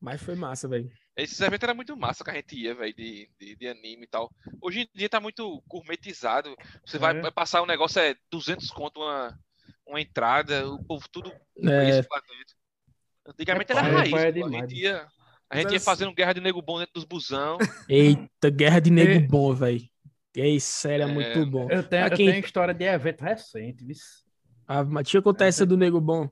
[0.00, 0.88] Mas foi massa, velho.
[1.16, 4.06] Esses eventos era muito massa que a gente ia, velho, de, de, de anime e
[4.06, 4.30] tal.
[4.62, 6.54] Hoje em dia tá muito gourmetizado.
[6.86, 7.20] Você vai, É.
[7.20, 9.38] vai passar um negócio, é 200 conto uma,
[9.86, 11.90] uma entrada, o povo tudo É.
[12.00, 12.54] isso lá dentro.
[13.28, 14.46] Antigamente É, era pai, raiz, pai é pô.
[14.46, 15.06] a gente ia,
[15.50, 17.58] a gente ia fazendo guerra de nego bom dentro dos busão.
[17.88, 19.20] Eita, guerra de nego É.
[19.20, 19.82] bom, velho.
[20.34, 21.44] É sério, é muito É.
[21.44, 21.68] bom.
[21.70, 23.94] Eu tenho, eu Aqui- tenho história de evento recente, viu?
[24.66, 26.26] Ah, mas tinha contar essa do nego bom.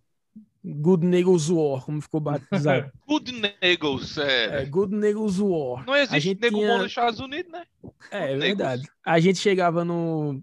[0.64, 2.90] Good Nego's War, como ficou batizado.
[3.08, 3.32] Good
[3.62, 4.62] Negos, é.
[4.62, 5.84] É, Good Nego's War.
[5.86, 7.64] Não existe gente nego tinha- bom nos Estados Unidos, né?
[8.10, 8.86] É, é verdade.
[9.04, 10.42] A gente chegava no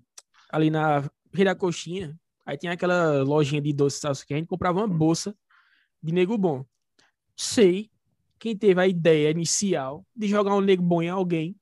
[0.51, 1.03] ali na
[1.43, 5.35] da Coxinha, aí tinha aquela lojinha de doces tal, que a gente comprava uma bolsa
[6.01, 6.65] de nego bom.
[7.35, 7.91] Sei
[8.39, 11.55] quem teve a ideia inicial de jogar um nego bom em alguém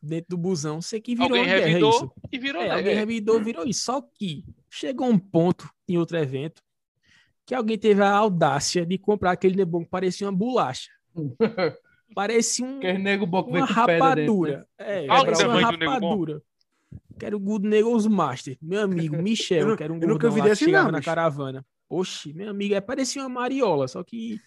[0.00, 2.12] dentro do busão, sei que virou Alguém guerra revidou isso.
[2.32, 3.84] e virou É, alguém revidou, virou isso.
[3.84, 6.62] Só que chegou um ponto em outro evento
[7.52, 10.90] que alguém teve a audácia de comprar aquele nego bom que parecia uma bolacha.
[12.14, 13.66] Parecia um, uma né?
[13.66, 14.66] rapadura.
[14.78, 16.42] É, parecia o uma rapadura.
[17.18, 18.58] Quero o Good Negos Master.
[18.60, 20.64] Meu amigo, Michel, Eu nu- que era um eu nunca gordão vi lá que desse
[20.64, 21.06] chegava não, na bicho.
[21.10, 21.66] caravana.
[21.88, 24.38] Oxi, meu amigo, é, parecia uma mariola, só que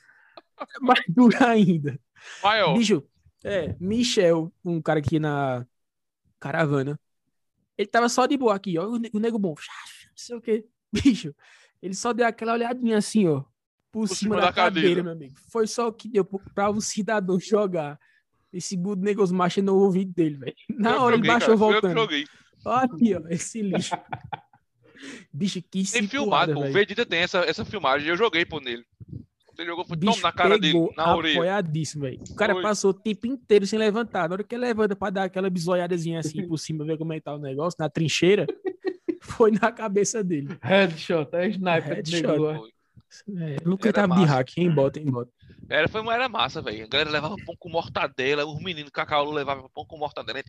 [0.60, 2.00] é mais dura ainda.
[2.44, 2.76] Maior.
[2.76, 3.04] Bicho,
[3.44, 5.66] é, Michel, um cara aqui na
[6.40, 7.00] caravana,
[7.78, 9.54] ele tava só de boa aqui, ó, o nego bom,
[10.08, 10.66] não sei o quê.
[10.92, 11.36] Bicho,
[11.86, 13.44] ele só deu aquela olhadinha assim, ó,
[13.92, 15.36] por, cima, da, cadeira, meu amigo.
[15.52, 18.00] Foi só o que deu pra o cidadão jogar
[18.52, 20.56] esse Good Negos Master no ouvido dele, velho.
[20.70, 22.00] Na Eu hora ele joguei, baixou cara, fui eu voltando.
[22.02, 22.26] joguei.
[22.66, 23.96] Olha aqui, ó, esse lixo.
[25.32, 26.62] Bicho, que Tem filmado, pô.
[26.62, 26.72] O.
[26.72, 28.10] Vegeta tem essa, essa filmagem.
[28.10, 28.84] Eu joguei, pô, nele.
[29.58, 31.36] Ele jogou, Bicho toma na cara dele, na orelha.
[31.36, 32.22] apoiadíssimo, velho.
[32.30, 32.64] O cara Foi.
[32.64, 34.28] passou o tempo inteiro sem levantar.
[34.28, 37.18] Na hora que ele levanta pra dar aquela bisoiadazinha assim por cima, ver como é
[37.18, 38.48] que tá o negócio, na trincheira,
[39.26, 40.58] foi na cabeça dele.
[40.62, 42.72] Headshot, é sniper de Headshot.
[43.38, 44.34] É, nunca Era tava de massa.
[44.34, 44.72] hack, hein?
[44.72, 45.06] Bota, hein?
[45.06, 45.32] Bota.
[45.70, 46.84] Era, foi, era massa, velho.
[46.84, 48.46] A galera levava pão com mortadela.
[48.46, 50.44] Os meninos Cacau levavam pão com mortadela.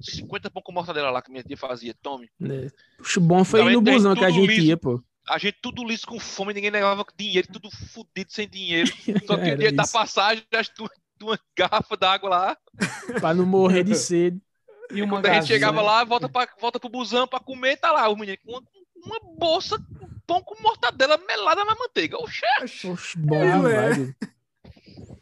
[0.00, 1.94] 50 pão com mortadela lá que minha tia fazia.
[2.02, 2.30] Tome.
[2.40, 2.68] Né?
[3.16, 4.66] O bom foi Também no busão que a gente liso.
[4.66, 5.02] ia, pô.
[5.28, 8.90] A gente tudo liso com fome, ninguém levava dinheiro, tudo fudido sem dinheiro.
[9.26, 10.82] Só que o dia da passagem, acho que
[11.22, 12.56] uma garrafa d'água lá.
[13.20, 14.40] Pra não morrer de sede.
[14.90, 17.92] E uma Quando a gente chegava lá, volta, pra, volta pro busão pra comer, tá
[17.92, 18.62] lá os meninos com uma,
[19.04, 19.78] uma bolsa,
[20.26, 22.16] pão com mortadela melada na manteiga.
[22.18, 22.46] Oxê,
[22.88, 23.96] Oxe, bom É, demais.
[23.96, 24.14] viu?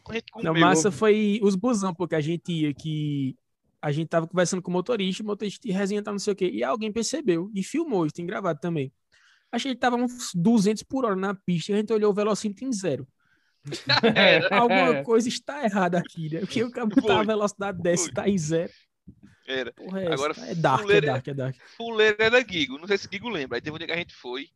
[0.08, 0.60] a gente Não, comeu.
[0.60, 3.36] massa foi os busão, porque a gente ia que
[3.82, 6.36] a gente tava conversando com o motorista, o motorista de resenha tá não sei o
[6.36, 8.92] quê, e alguém percebeu e filmou, isso tem gravado também.
[9.52, 12.64] Achei que tava uns 200 por hora na pista e a gente olhou o velocímetro
[12.64, 13.06] em zero.
[14.50, 16.40] Alguma coisa está errada aqui, né?
[16.40, 18.72] Porque o cara tá a velocidade dessa tá em zero.
[19.46, 19.72] Era.
[19.72, 20.46] Porra, é, Agora, essa?
[20.46, 21.56] é dark, é fuleira- dark, é dark.
[21.76, 22.78] Fuleiro era Guigo.
[22.78, 23.56] Não sei se Guigo lembra.
[23.56, 24.48] Aí teve um dia que a gente foi.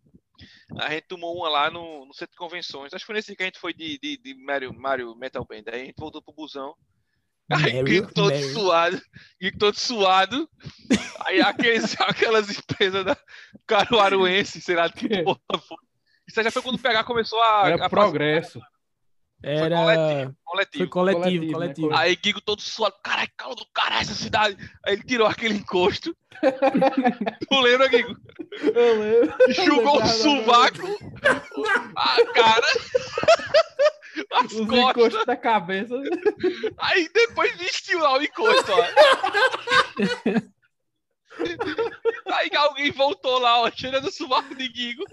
[0.79, 2.95] A gente tomou uma lá no, no centro de convenções.
[2.95, 5.65] Acho que foi nesse que a gente foi de, de, de Mario, Mario Metal Band.
[5.67, 6.75] Aí a gente voltou pro busão.
[7.53, 8.53] Aí Geek todo Mario.
[8.53, 9.03] suado.
[9.43, 10.49] Geek todo suado.
[11.27, 13.17] Aí aqueles, aquelas empresas da
[13.67, 15.77] Caruaruense, sei lá que porra foi.
[16.29, 17.69] Isso aí já foi quando o PH começou a.
[17.71, 18.61] Era a progresso.
[19.43, 19.77] Era.
[19.77, 20.37] coletivo.
[20.45, 20.91] Foi coletivo.
[20.91, 21.89] coletivo, Coletivo, coletivo.
[21.91, 21.97] né?
[21.99, 24.57] Aí Gigo todo suado, caralho, calma do caralho essa cidade.
[24.85, 26.15] Aí ele tirou aquele encosto.
[27.49, 28.15] tu lembra, Gigo?
[28.75, 29.35] Eu lembro.
[29.49, 30.99] Enxugou o sovaco,
[31.97, 32.67] a cara,
[34.33, 34.79] as Os costas.
[34.91, 35.95] encostos da cabeça.
[36.79, 38.85] Aí depois vestiu lá o encosto, ó.
[42.35, 45.05] Aí alguém voltou lá, ó, cheirando o sovaco de Gigo.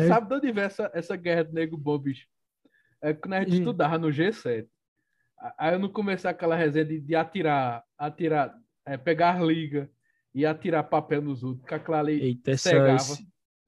[0.00, 0.08] É.
[0.08, 2.26] Sabe de onde vem essa, essa guerra do nego bom, bicho?
[3.02, 3.58] É quando a gente Hum.
[3.58, 4.66] estudava no G7.
[5.38, 8.54] A- Aí eu não comecei aquela resenha de, de atirar, atirar,
[8.86, 9.90] é, pegar liga
[10.34, 11.66] e atirar papel nos outros.
[11.66, 13.02] Com aquela ali Eita, cegava.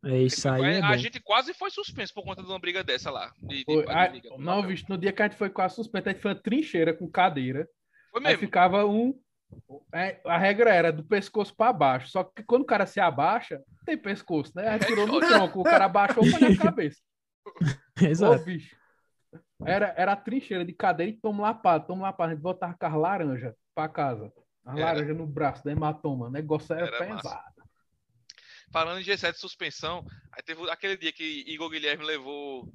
[0.04, 0.64] É isso aí.
[0.64, 0.96] É a bom.
[0.98, 3.32] gente quase foi suspenso por conta de uma briga dessa lá.
[3.40, 4.30] de- de- de aí- liga.
[4.36, 6.92] não, bicho, no dia que a gente foi quase suspenso, a gente foi uma trincheira
[6.92, 7.68] com cadeira.
[8.10, 8.40] Foi Aí mesmo.
[8.40, 9.14] ficava um.
[9.94, 12.08] É, a regra era do pescoço para baixo.
[12.08, 14.68] Só que quando o cara se abaixa, tem pescoço, né?
[14.68, 17.00] A tirou no tronco, o cara abaixou foi na cabeça.
[18.00, 18.44] Ô, Exato.
[18.44, 18.76] bicho.
[19.64, 22.32] Era, era a trincheira de cadeira e toma lapada, toma lapada.
[22.32, 24.32] A gente botava com as laranjas pra casa.
[24.64, 26.26] Laranjas no braço, da hematoma.
[26.26, 27.14] O negócio era, Era pesado.
[27.24, 27.52] massa.
[28.72, 32.72] Falando em G7 de suspensão, aí teve aquele dia que Igor Guilherme levou.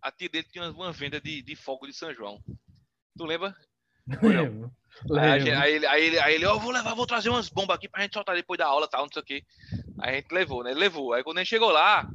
[0.00, 2.40] A tia dele tinha uma venda de, de fogo de São João.
[3.16, 3.54] Tu lembra?
[5.08, 5.20] Lembro.
[5.20, 7.76] Aí, gente- aí ele, aí ele, aí ele, ó, vou levar, vou trazer umas bombas
[7.76, 9.42] aqui pra gente soltar depois da aula tal, não sei o quê.
[10.00, 10.72] Aí a gente levou, né?
[10.72, 11.12] Ele levou.
[11.14, 12.06] Aí quando a gente chegou lá,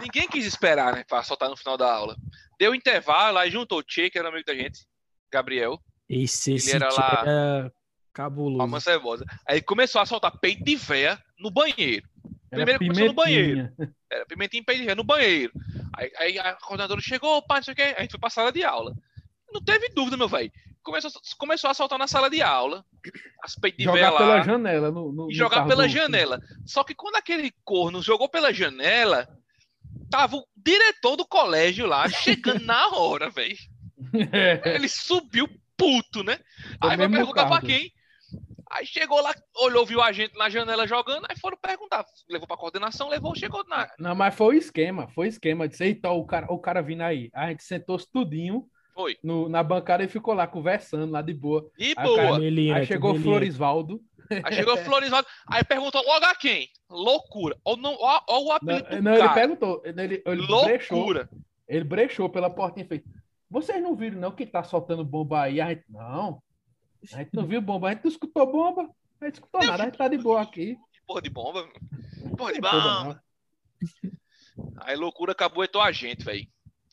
[0.00, 1.04] ninguém quis esperar, né?
[1.08, 2.16] Pra soltar no final da aula.
[2.58, 4.86] Deu intervalo, aí juntou o Tchê, que era amigo da gente,
[5.32, 7.72] Gabriel, Esse, esse era lá- era
[8.12, 8.80] cabuloso.
[8.80, 9.24] cebosa.
[9.48, 12.06] Aí começou a soltar peito de véia no banheiro.
[12.52, 13.72] Era primeiro começou no pimentinha.
[14.12, 15.52] Era pimentinha e peito de véia no banheiro.
[15.96, 17.94] Aí, aí a coordenadora chegou, pá, não sei o quê.
[17.96, 18.94] A gente foi pra sala de aula.
[19.52, 20.52] Não teve dúvida, meu velho.
[20.82, 22.84] Começou, começou a soltar na sala de aula.
[23.42, 24.18] As peitos Jogar lá.
[24.18, 24.90] pela janela.
[24.90, 26.40] No, no- e jogar pela janela.
[26.66, 29.28] Só que quando aquele corno jogou pela janela,
[30.10, 33.56] tava o diretor do colégio lá chegando na hora, velho.
[34.64, 36.38] Ele subiu puto, né?
[36.80, 37.92] Aí vai perguntar pra quem?
[38.70, 42.04] Aí chegou lá, olhou, viu a gente na janela jogando, aí foram perguntar.
[42.28, 43.88] Levou pra coordenação, levou, chegou na.
[43.98, 45.68] Não, mas foi o esquema, foi o esquema.
[45.68, 47.28] Disse, eita, ó, o cara, o cara vindo aí.
[47.34, 48.64] A gente sentou-se tudinho
[49.02, 49.18] Foi.
[49.22, 51.68] no, na bancada e ficou lá conversando, lá de boa.
[51.78, 52.16] E Aí boa.
[52.16, 52.36] cara-
[52.76, 53.20] Aí chegou o.
[53.20, 54.00] Florisvaldo.
[54.44, 56.68] Aí chegou o Florisvaldo, aí perguntou logo a quem?
[56.88, 57.56] Loucura.
[57.64, 59.82] Ou não, ó, ó o Não, apelido do não, ele perguntou.
[59.84, 61.28] Ele, ele brechou, Loucura.
[61.68, 63.02] ele brechou pela portinha e fez.
[63.50, 65.60] Vocês não viram, não, que tá soltando bomba aí?
[65.60, 66.42] A gente, não.
[67.12, 68.88] A gente não viu bomba, a gente não escutou bomba.
[69.20, 70.78] A gente escutou nada, a gente tá de boa aqui.
[71.06, 71.68] Porra de bomba.
[72.36, 73.22] Porra de bomba.
[74.78, 76.46] Aí loucura acabou e a gente, velho.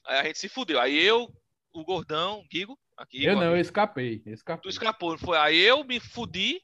[0.05, 0.80] Aí a gente se fudeu.
[0.80, 1.32] Aí eu,
[1.74, 3.24] o gordão, Guigo, aqui.
[3.24, 4.15] Eu não, eu escapei.
[4.17, 4.70] Eu Tu escapei.
[4.70, 5.38] escapou, não foi?
[5.38, 6.61] Aí eu me fudi.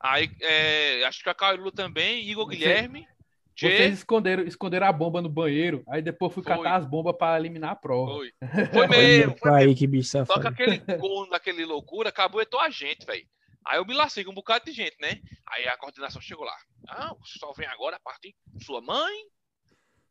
[0.00, 3.08] Aí é, acho que a Caio também, Igor Você- Guilherme,
[3.56, 3.88] Vocês Jay.
[3.90, 6.54] esconderam, esconderam a bomba no banheiro, aí depois fui Foi.
[6.56, 8.12] catar as bombas pra eliminar a prova.
[8.12, 8.32] Foi.
[8.72, 12.68] Foi mesmo, foi aí que bicho Só que aquele corno daquele loucura acabou e a
[12.70, 13.26] gente, velho.
[13.66, 15.22] Aí eu me lacei com um bocado de gente, né?
[15.46, 16.56] Aí a coordenação chegou lá.
[16.86, 19.14] Ah, o só vem agora a partir sua mãe.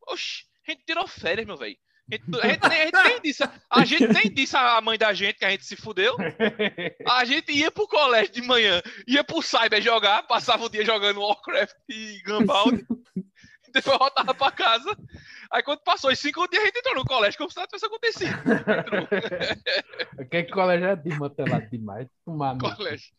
[0.07, 1.77] Oxi, a gente tirou férias, meu velho.
[2.11, 4.97] A gente, a gente nem, a gente nem disse, a gente nem disse à mãe
[4.97, 6.15] da gente que a gente se fudeu.
[7.07, 11.21] A gente ia pro colégio de manhã, ia pro Cyber jogar, passava o dia jogando
[11.21, 12.85] Warcraft e Gunbound.
[13.73, 14.95] depois voltava pra casa.
[15.51, 17.85] Aí quando passou os cinco dias, a gente entrou no colégio como se nada tivesse
[17.85, 18.33] acontecido.
[20.19, 22.07] Aquele colégio é desmantelado demais.
[22.23, 23.13] Tomar colégio.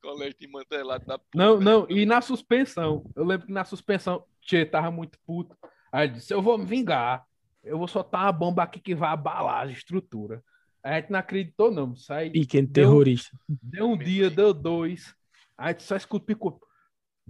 [0.00, 1.30] Colégio de mantelado da puta.
[1.34, 5.56] Não, não, e na suspensão, eu lembro que na suspensão, Tchê tava muito puto.
[5.90, 7.24] Aí disse: Eu vou me vingar,
[7.66, 10.42] eu vou soltar uma bomba aqui que vai abalar a estrutura.
[10.82, 11.96] Aí a gente não acreditou, não.
[11.96, 13.36] Sai, Pequeno Deu- terrorista.
[13.48, 15.14] deu um dia, deu dois.
[15.58, 16.60] Aí a gente só escuta picou.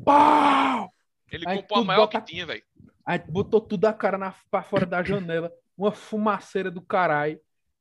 [0.05, 0.93] Pau!
[1.32, 2.62] Ele comprou a maior bota- que tinha, velho.
[3.05, 6.82] Aí a gente botou tudo a cara na, pra fora da janela, uma fumaceira do
[6.82, 7.41] caralho.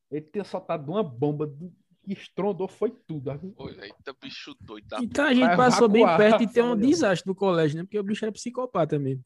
[0.10, 1.74] Ele tinha soltado uma bomba do,
[2.06, 3.32] que estrondou, foi tudo.
[3.32, 3.96] Velho.
[4.04, 6.76] Tá bicho doido da Então a gente passou bem evacuar perto de essa ter um
[6.78, 7.84] desastre no colégio, né?
[7.84, 9.24] Porque o bicho era psicopata mesmo.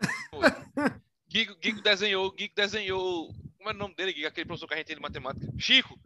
[1.30, 3.34] Gigo, Gigo desenhou, Gigo desenhou.
[3.58, 4.28] Como é o nome dele, Gigo?
[4.28, 5.48] Aquele professor que a gente tem de matemática.
[5.58, 6.00] Chico.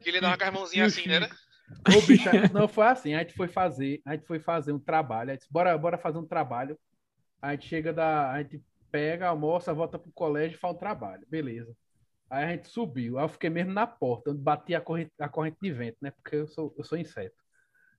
[0.00, 1.28] Que ele dava com as mãozinhas assim, né?
[1.88, 3.14] Ô, bicho, gente- não foi assim.
[3.14, 5.30] A gente foi fazer, a gente foi fazer um trabalho.
[5.30, 6.78] A gente disse, bora, bora fazer um trabalho.
[7.42, 11.26] A gente chega da, a gente pega, almoça, volta pro colégio e faz um trabalho.
[11.28, 11.74] Beleza.
[12.28, 13.18] Aí a gente subiu.
[13.18, 16.10] Aí eu fiquei mesmo na porta, onde batia a corrente, a corrente de vento, né?
[16.10, 17.36] Porque eu sou, eu sou inseto.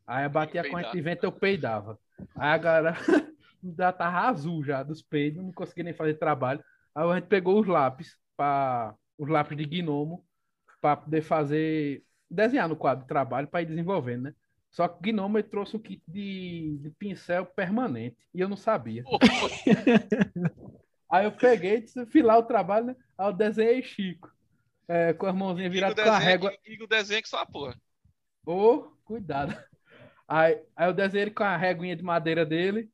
[0.08, 2.00] Aí batia a corrente de vento, eu peidava.
[2.36, 2.98] Aí a galera
[3.78, 6.64] já tava azul já dos peidos, não conseguia nem fazer trabalho.
[6.94, 10.26] Aí a gente pegou os lápis, pra, os lápis de gnomo,
[10.82, 14.34] para poder fazer, desenhar no quadro de trabalho para ir desenvolvendo, né?
[14.72, 18.56] Só que o gnomo ele trouxe um kit de, de pincel permanente e eu não
[18.56, 19.04] sabia.
[21.12, 22.96] Aí eu peguei, disse, fiz lá o trabalho, né?
[23.18, 24.34] Aí eu desenhei Chico.
[24.88, 26.54] é, com as mãozinhas viradas com a régua.
[26.66, 27.76] E o desenho que só porra.
[28.46, 29.56] Ô, cuidado.
[30.26, 32.90] Aí, aí eu desenhei ele com a réguinha de madeira dele,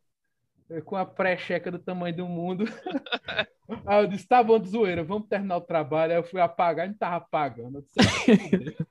[0.85, 2.65] com a pré-checa do tamanho do mundo.
[3.85, 6.13] Aí eu disse, tá bom, de zoeira, vamos terminar o trabalho.
[6.13, 7.85] Aí eu fui apagar e não tava apagando.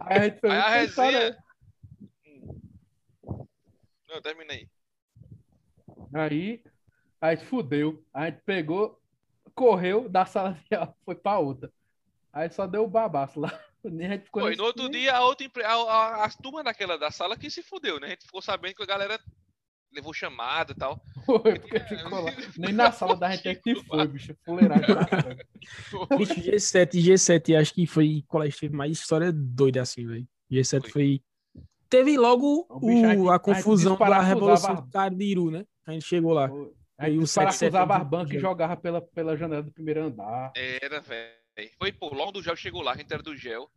[0.00, 1.44] Aí a gente fez Aí a "Tem história resenha.
[4.08, 4.68] Não, terminei.
[6.12, 6.62] Aí,
[7.20, 8.04] aí fudeu.
[8.12, 9.00] A gente pegou,
[9.54, 11.72] correu da sala de aula, foi pra outra.
[12.32, 13.48] Aí só deu o babaço lá.
[13.82, 15.64] Nem a gente ficou Foi, no outro dia, a outra empre...
[15.64, 18.08] a, a, a turma daquela da sala que se fudeu, né?
[18.08, 19.18] A gente ficou sabendo que a galera
[19.92, 21.02] levou chamada e tal.
[21.24, 22.30] Foi, porque ficou lá.
[22.58, 24.34] Nem na sala da gente é que foi, bicho.
[24.44, 25.46] Fuleiragem da frente.
[26.18, 30.26] Bicho, G7, G7, acho que foi colégio teve mais história doida assim, velho.
[30.50, 30.90] G7 Foi.
[30.90, 31.22] foi.
[31.88, 35.64] Teve logo O bicho, a o, a a confusão da Revolução a- do Carandiru, né?
[35.86, 36.48] A gente chegou lá.
[36.48, 36.70] Foi.
[36.98, 40.04] Aí o o 77 parafusava do- as bancas e jogava pela, pela janela do primeiro
[40.04, 40.52] andar.
[40.54, 41.30] Era, velho.
[41.78, 43.68] Foi, pô, logo do gel chegou lá, a gente era do gel.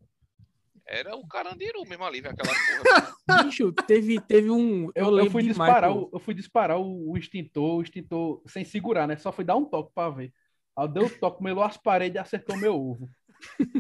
[0.86, 2.34] Era o carandiru mesmo ali, aquela
[3.28, 3.44] porra.
[3.46, 4.92] Bicho, teve, teve um.
[4.94, 8.42] Eu, Eu, eu fui demais, disparar, o, eu fui disparar o, o extintor, o extintor
[8.48, 9.16] sem segurar, né?
[9.16, 10.34] Só fui dar um toque pra ver.
[10.76, 13.10] Aí eu dei o toque, melou as paredes e acertou meu ovo.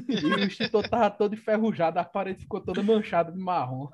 [0.07, 3.87] E o extintor tava todo enferrujado, a parede ficou toda manchada de marrom.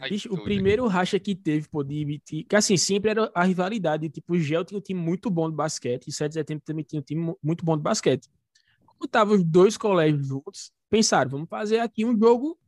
[0.00, 3.42] Ai, Bicho, o primeiro racha que teve, pô, de, de- que assim, sempre era a
[3.44, 4.08] rivalidade.
[4.08, 6.84] Tipo, o Gel tinha um time muito bom de basquete, e 7 de setembro também
[6.84, 8.28] tinha um time mu- muito bom de basquete.
[8.86, 12.58] Como estavam os dois colégios juntos, pensaram, vamos fazer aqui um jogo,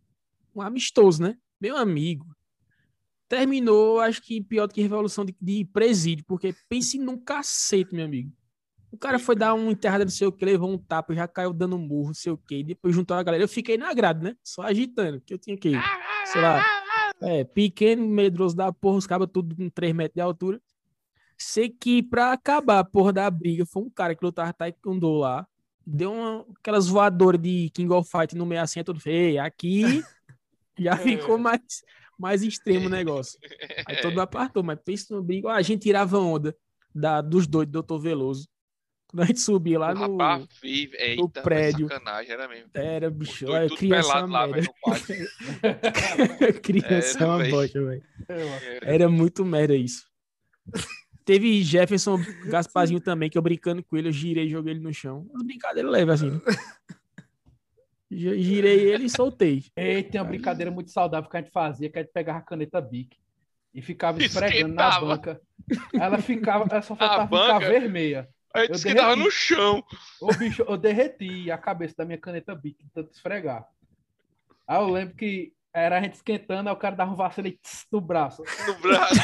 [0.54, 1.36] um amistoso, né?
[1.60, 2.26] Meu amigo.
[3.28, 8.04] Terminou, acho que pior do que revolução de, de presídio, porque pense num cacete, meu
[8.04, 8.32] amigo.
[8.90, 11.52] O cara foi dar um enterrada, não sei o que, levou um tapa, já caiu
[11.52, 13.44] dando um murro, não sei o que, depois juntou a galera.
[13.44, 14.34] Eu fiquei na grade, né?
[14.42, 15.72] Só agitando, que eu tinha que,
[16.24, 16.64] sei lá,
[17.22, 20.60] é, pequeno, medroso da porra, os cabas tudo com 3 metros de altura.
[21.38, 25.46] Sei que pra acabar a porra da briga, foi um cara que lutava taekwondo lá,
[25.90, 29.42] deu uma, aquelas voadoras de King of Fight no meio assim, todo feio.
[29.42, 29.82] Aqui
[30.78, 31.60] já ficou mais,
[32.18, 33.38] mais extremo o negócio.
[33.86, 35.48] Aí todo mundo apartou, mas pensa no briga.
[35.48, 36.56] Ó, a gente tirava onda
[36.94, 38.02] da, dos doidos do Dr.
[38.02, 38.48] Veloso.
[39.08, 40.16] Quando a gente subia lá no.
[40.16, 41.88] rapaz foi prédio.
[42.28, 42.70] era mesmo.
[42.72, 48.02] Era, bicho, dois tudo criança é lá, velho, no criança é Era, uma bosta, velho.
[48.28, 48.94] Era.
[48.94, 50.08] Era muito merda isso.
[51.30, 54.92] Teve Jefferson Gasparzinho também, que eu brincando com ele, eu girei e joguei ele no
[54.92, 55.28] chão.
[55.32, 56.40] Uma brincadeira leve assim.
[58.10, 59.62] Gi- Girei ele e soltei.
[59.76, 62.42] E tem uma brincadeira muito saudável que a gente fazia, que a gente pegava a
[62.42, 63.16] caneta Bic
[63.72, 65.40] e ficava esfregando na banca.
[65.94, 68.28] Ela ficava, ela só faltava ficar vermelha.
[68.52, 69.84] Aí Eu disse que tava no chão.
[70.20, 73.68] Ô, bicho, eu derreti a cabeça da minha caneta Bic de tanto esfregar.
[74.66, 77.52] Aí eu lembro que era a gente esquentando, aí o cara dava um vacilo e
[77.52, 78.42] tss, no braço.
[78.66, 79.14] no braço.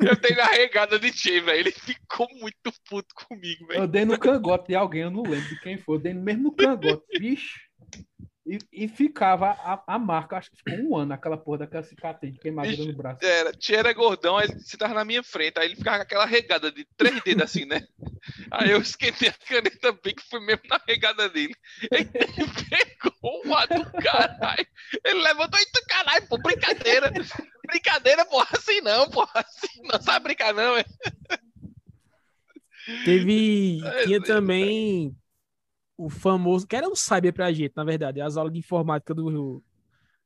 [0.00, 1.60] Eu tenho a regada de Tchê, velho.
[1.60, 3.80] Ele ficou muito puto comigo, velho.
[3.80, 5.96] Eu dei no cangote de alguém, eu não lembro de quem foi.
[5.96, 7.58] Eu dei mesmo no cangote, bicho.
[8.46, 12.32] E, e ficava a, a marca, acho que ficou um ano, aquela porra daquela cicatriz
[12.32, 13.24] de queimadura Bicho, no braço.
[13.24, 16.24] Era, Tchê era gordão, aí você tava na minha frente, aí ele ficava com aquela
[16.24, 17.84] regada de três dedos assim, né?
[18.50, 21.54] Aí eu esquentei a caneta bem que foi mesmo na regada dele.
[21.90, 24.66] Ele pegou o ar do caralho.
[25.04, 27.12] Ele levantou e disse, caralho, pô, brincadeira.
[27.66, 30.84] Brincadeira, porra, assim não, porra, assim não, sabe brincar não, é?
[33.04, 33.80] Teve.
[34.04, 35.16] Tinha também
[35.96, 36.66] o famoso.
[36.66, 38.20] Que era um cyber pra gente, na verdade.
[38.20, 39.62] As aulas de informática do,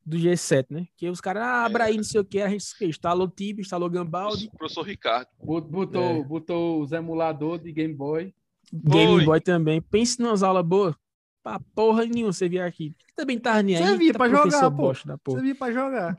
[0.05, 0.87] do G7, né?
[0.97, 2.41] Que os caras, ah, abra aí, não sei o que.
[2.41, 4.51] A gente instalou Tibia, instalou Gambaldi.
[4.57, 5.29] Professor Ricardo.
[5.43, 6.23] Bot- Botou, É.
[6.25, 8.35] botou os emuladores de Game Boy.
[8.73, 9.25] Game Foi.
[9.25, 9.81] Boy também.
[9.81, 10.95] Pense nas aulas boas.
[11.43, 12.95] Pra porra nenhuma você vir aqui.
[13.17, 13.83] Também tava nem aí.
[13.85, 14.93] Servia tá pra jogar, pô.
[15.05, 15.39] da porra.
[15.41, 16.19] Você vir pra jogar.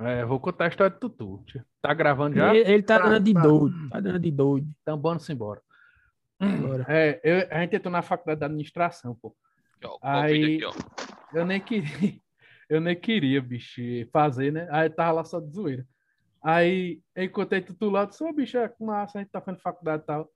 [0.00, 1.44] É, vou contar a história do Tutu.
[1.82, 2.54] Tá gravando já?
[2.54, 3.40] Ele, ele tá Tá, dando de tá.
[3.42, 3.88] doido.
[3.90, 4.68] Tá dando de doido.
[4.82, 5.60] Então vamos embora.
[6.86, 9.34] É, eu- a gente entrou na faculdade de administração, pô.
[9.78, 10.78] Aqui, ó, o Aí- aqui.
[11.34, 11.82] Eu nem queria,
[12.70, 13.80] eu nem queria, bicho,
[14.12, 14.66] fazer, né?
[14.70, 15.86] Aí tava lá só de zoeira.
[16.42, 20.02] Aí eu encontrei Tutu lá, disse, ô bicho, é massa, a gente tá fazendo faculdade
[20.04, 20.30] e tal.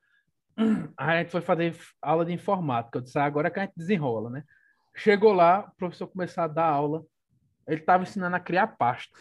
[0.98, 2.98] Aí a gente foi fazer aula de informática.
[2.98, 4.44] Eu disse, ah, agora é que a gente desenrola, né?
[4.94, 7.02] Chegou lá, o professor começou a dar aula.
[7.66, 9.16] Ele tava ensinando a criar pasta.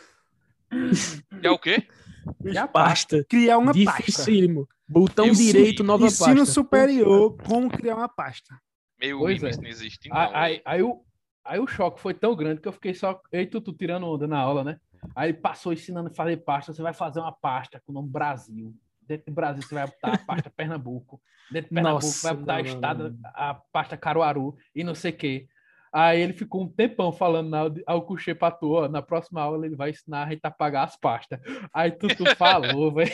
[1.42, 1.88] É o quê?
[2.60, 3.26] A Pasta.
[3.28, 3.98] Criar uma pasta.
[4.04, 4.68] Dificílimo.
[4.88, 6.46] Botão Ensino- direito, nova Ensino pasta.
[6.54, 8.60] superior, como criar uma pasta.
[9.02, 9.52] Meio Pois é.
[9.62, 10.16] não existe, não.
[10.18, 11.04] Aí, aí, aí o,
[11.44, 14.40] Aí o choque foi tão grande que eu fiquei só, ei, Tutu, tirando onda na
[14.40, 14.78] aula, né?
[15.16, 16.72] Aí ele passou ensinando a fazer pasta.
[16.72, 18.76] Você vai fazer uma pasta com o nome Brasil.
[19.02, 21.20] Dentro do Brasil você vai botar a pasta Pernambuco.
[21.52, 25.12] Dentro de Pernambuco Nossa, vai botar não, a estado, a pasta Caruaru e não sei
[25.12, 25.48] o quê.
[25.92, 29.02] Aí ele ficou um tempão falando na aula, de- aí o Cuxê patou, ó, na
[29.02, 31.40] próxima aula ele vai ensinar a gente a pagar as pastas.
[31.74, 33.12] Aí Tutu falou, velho.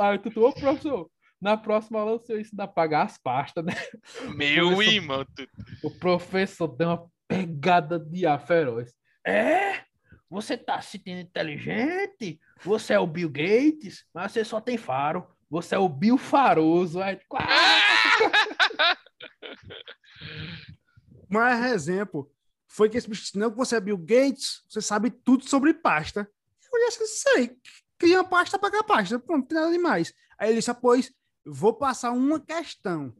[0.00, 1.10] Aí Tutu, ô professor,
[1.40, 3.74] na próxima aula você ensina a pagar as pastas, né?
[4.34, 5.48] Meu Começou- irmão, tu-
[5.82, 8.92] O professor deu uma pegada de ar feroz.
[9.26, 9.82] É?
[10.30, 12.38] Você tá se sentindo inteligente?
[12.62, 15.26] Você é o Bill Gates, mas você só tem faro.
[15.50, 17.00] Você é o Bill Faroso.
[17.00, 17.16] "Ah!"
[21.28, 22.30] Mas exemplo,
[22.66, 25.74] foi que esse bicho disse, não, que você é Bill Gates, você sabe tudo sobre
[25.74, 26.20] pasta.
[26.64, 27.56] Eu olhei assim, sei,
[27.98, 30.12] cria uma pasta para a pasta, pronto, não tem nada demais.
[30.38, 31.12] Aí ele disse, ah, pois,
[31.52, 33.14] vou passar uma questão.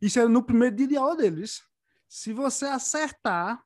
[0.00, 1.62] Isso era no primeiro dia de aula deles.
[2.08, 3.62] Se você acertar,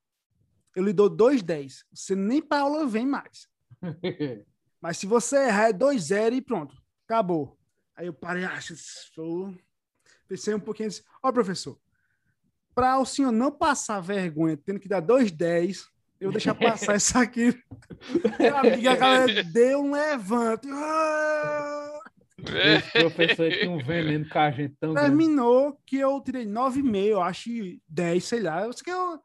[0.75, 1.85] eu lhe dou 2,10.
[1.93, 3.49] Você nem para aula vem mais.
[4.81, 6.77] Mas se você errar, é 2-0 e pronto.
[7.05, 7.59] Acabou.
[7.97, 8.75] Aí eu parei, acho,
[10.29, 11.81] pensei um pouquinho assim, ó, professor,
[12.75, 15.87] para o senhor não passar vergonha, tendo que dar 2-10,
[16.21, 17.59] eu vou deixar passar isso aqui.
[18.39, 20.69] Meu amigo, a galera deu um levante.
[20.71, 21.93] Ah!
[22.55, 25.09] Esse professor tinha um veneno com a gente tão grande.
[25.09, 28.63] Terminou que eu tirei 9,5, eu acho, e 10, sei lá.
[28.65, 29.21] Eu sei que eu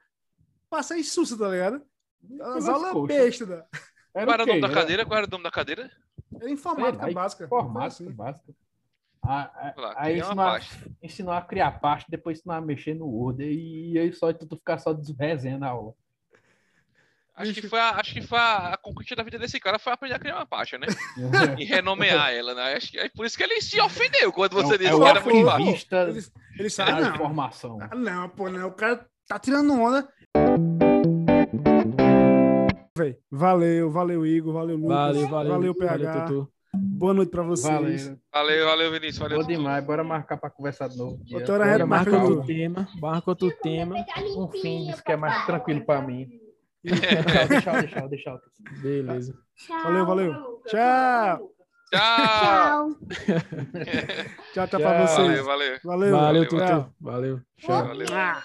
[0.70, 1.82] passei susto, tá ligado?
[2.56, 3.64] As aulas bestas, né?
[4.14, 5.06] Era Qual era o nome da cadeira?
[5.06, 5.92] Qual era o nome da cadeira?
[6.40, 7.46] Era informática Sei básica.
[7.46, 8.14] Informática Assim.
[8.14, 8.54] básica.
[9.24, 10.60] Ah, ah, Sei lá, aí uma ensinou a,
[11.04, 13.44] ensinou a criar pasta, depois ensinou a mexer no Word.
[13.44, 15.94] E aí só tu ficar só desresenha na aula.
[17.34, 19.94] Acho que foi, a, acho que foi a, a conquista da vida desse cara foi
[19.94, 20.88] aprender a criar uma pasta, né?
[21.58, 22.76] E renomear ela, né?
[22.76, 25.06] Acho que é por isso que ele se ofendeu quando você é, disse o- que
[25.06, 25.88] é era muito fácil.
[26.10, 26.26] Ele,
[26.60, 27.16] ele sabe, da não.
[27.16, 27.80] informação.
[27.82, 28.68] Ah, não, pô, não.
[28.68, 30.08] O cara tá tirando onda.
[32.98, 34.90] Véi, valeu, valeu, Igor, valeu, Lucas.
[34.98, 35.52] Valeu, valeu.
[35.54, 36.12] Valeu, PH.
[36.14, 36.52] Valeu, Tutu.
[36.74, 37.72] Boa noite pra vocês.
[37.72, 38.18] Valeu.
[38.34, 39.18] Valeu, valeu, Vinícius.
[39.18, 39.38] Valeu.
[39.40, 39.84] Boa demais.
[39.86, 41.20] Bora marcar pra conversar de novo.
[41.34, 42.46] Outra hora é Marca outro outro.
[42.48, 42.88] tema.
[43.02, 43.96] Marca outro tema.
[44.38, 46.30] um fim disso que é mais tranquilo pra mim.
[46.84, 48.42] Deixa, deixa, deixa, deixa.
[48.82, 49.34] Beleza.
[49.84, 50.62] Valeu, valeu.
[50.68, 51.52] Tchau.
[51.92, 52.96] Tchau.
[54.54, 55.08] Tchau, tchau pra Tchau.
[55.08, 55.46] vocês.
[55.46, 55.80] Valeu, valeu.
[55.84, 56.12] Valeu.
[56.12, 56.60] Valeu, Tchau.
[56.60, 56.96] Tutu.
[57.02, 57.42] Valeu.
[57.58, 57.88] Tchau.
[57.88, 58.08] Valeu.
[58.12, 58.44] Ah.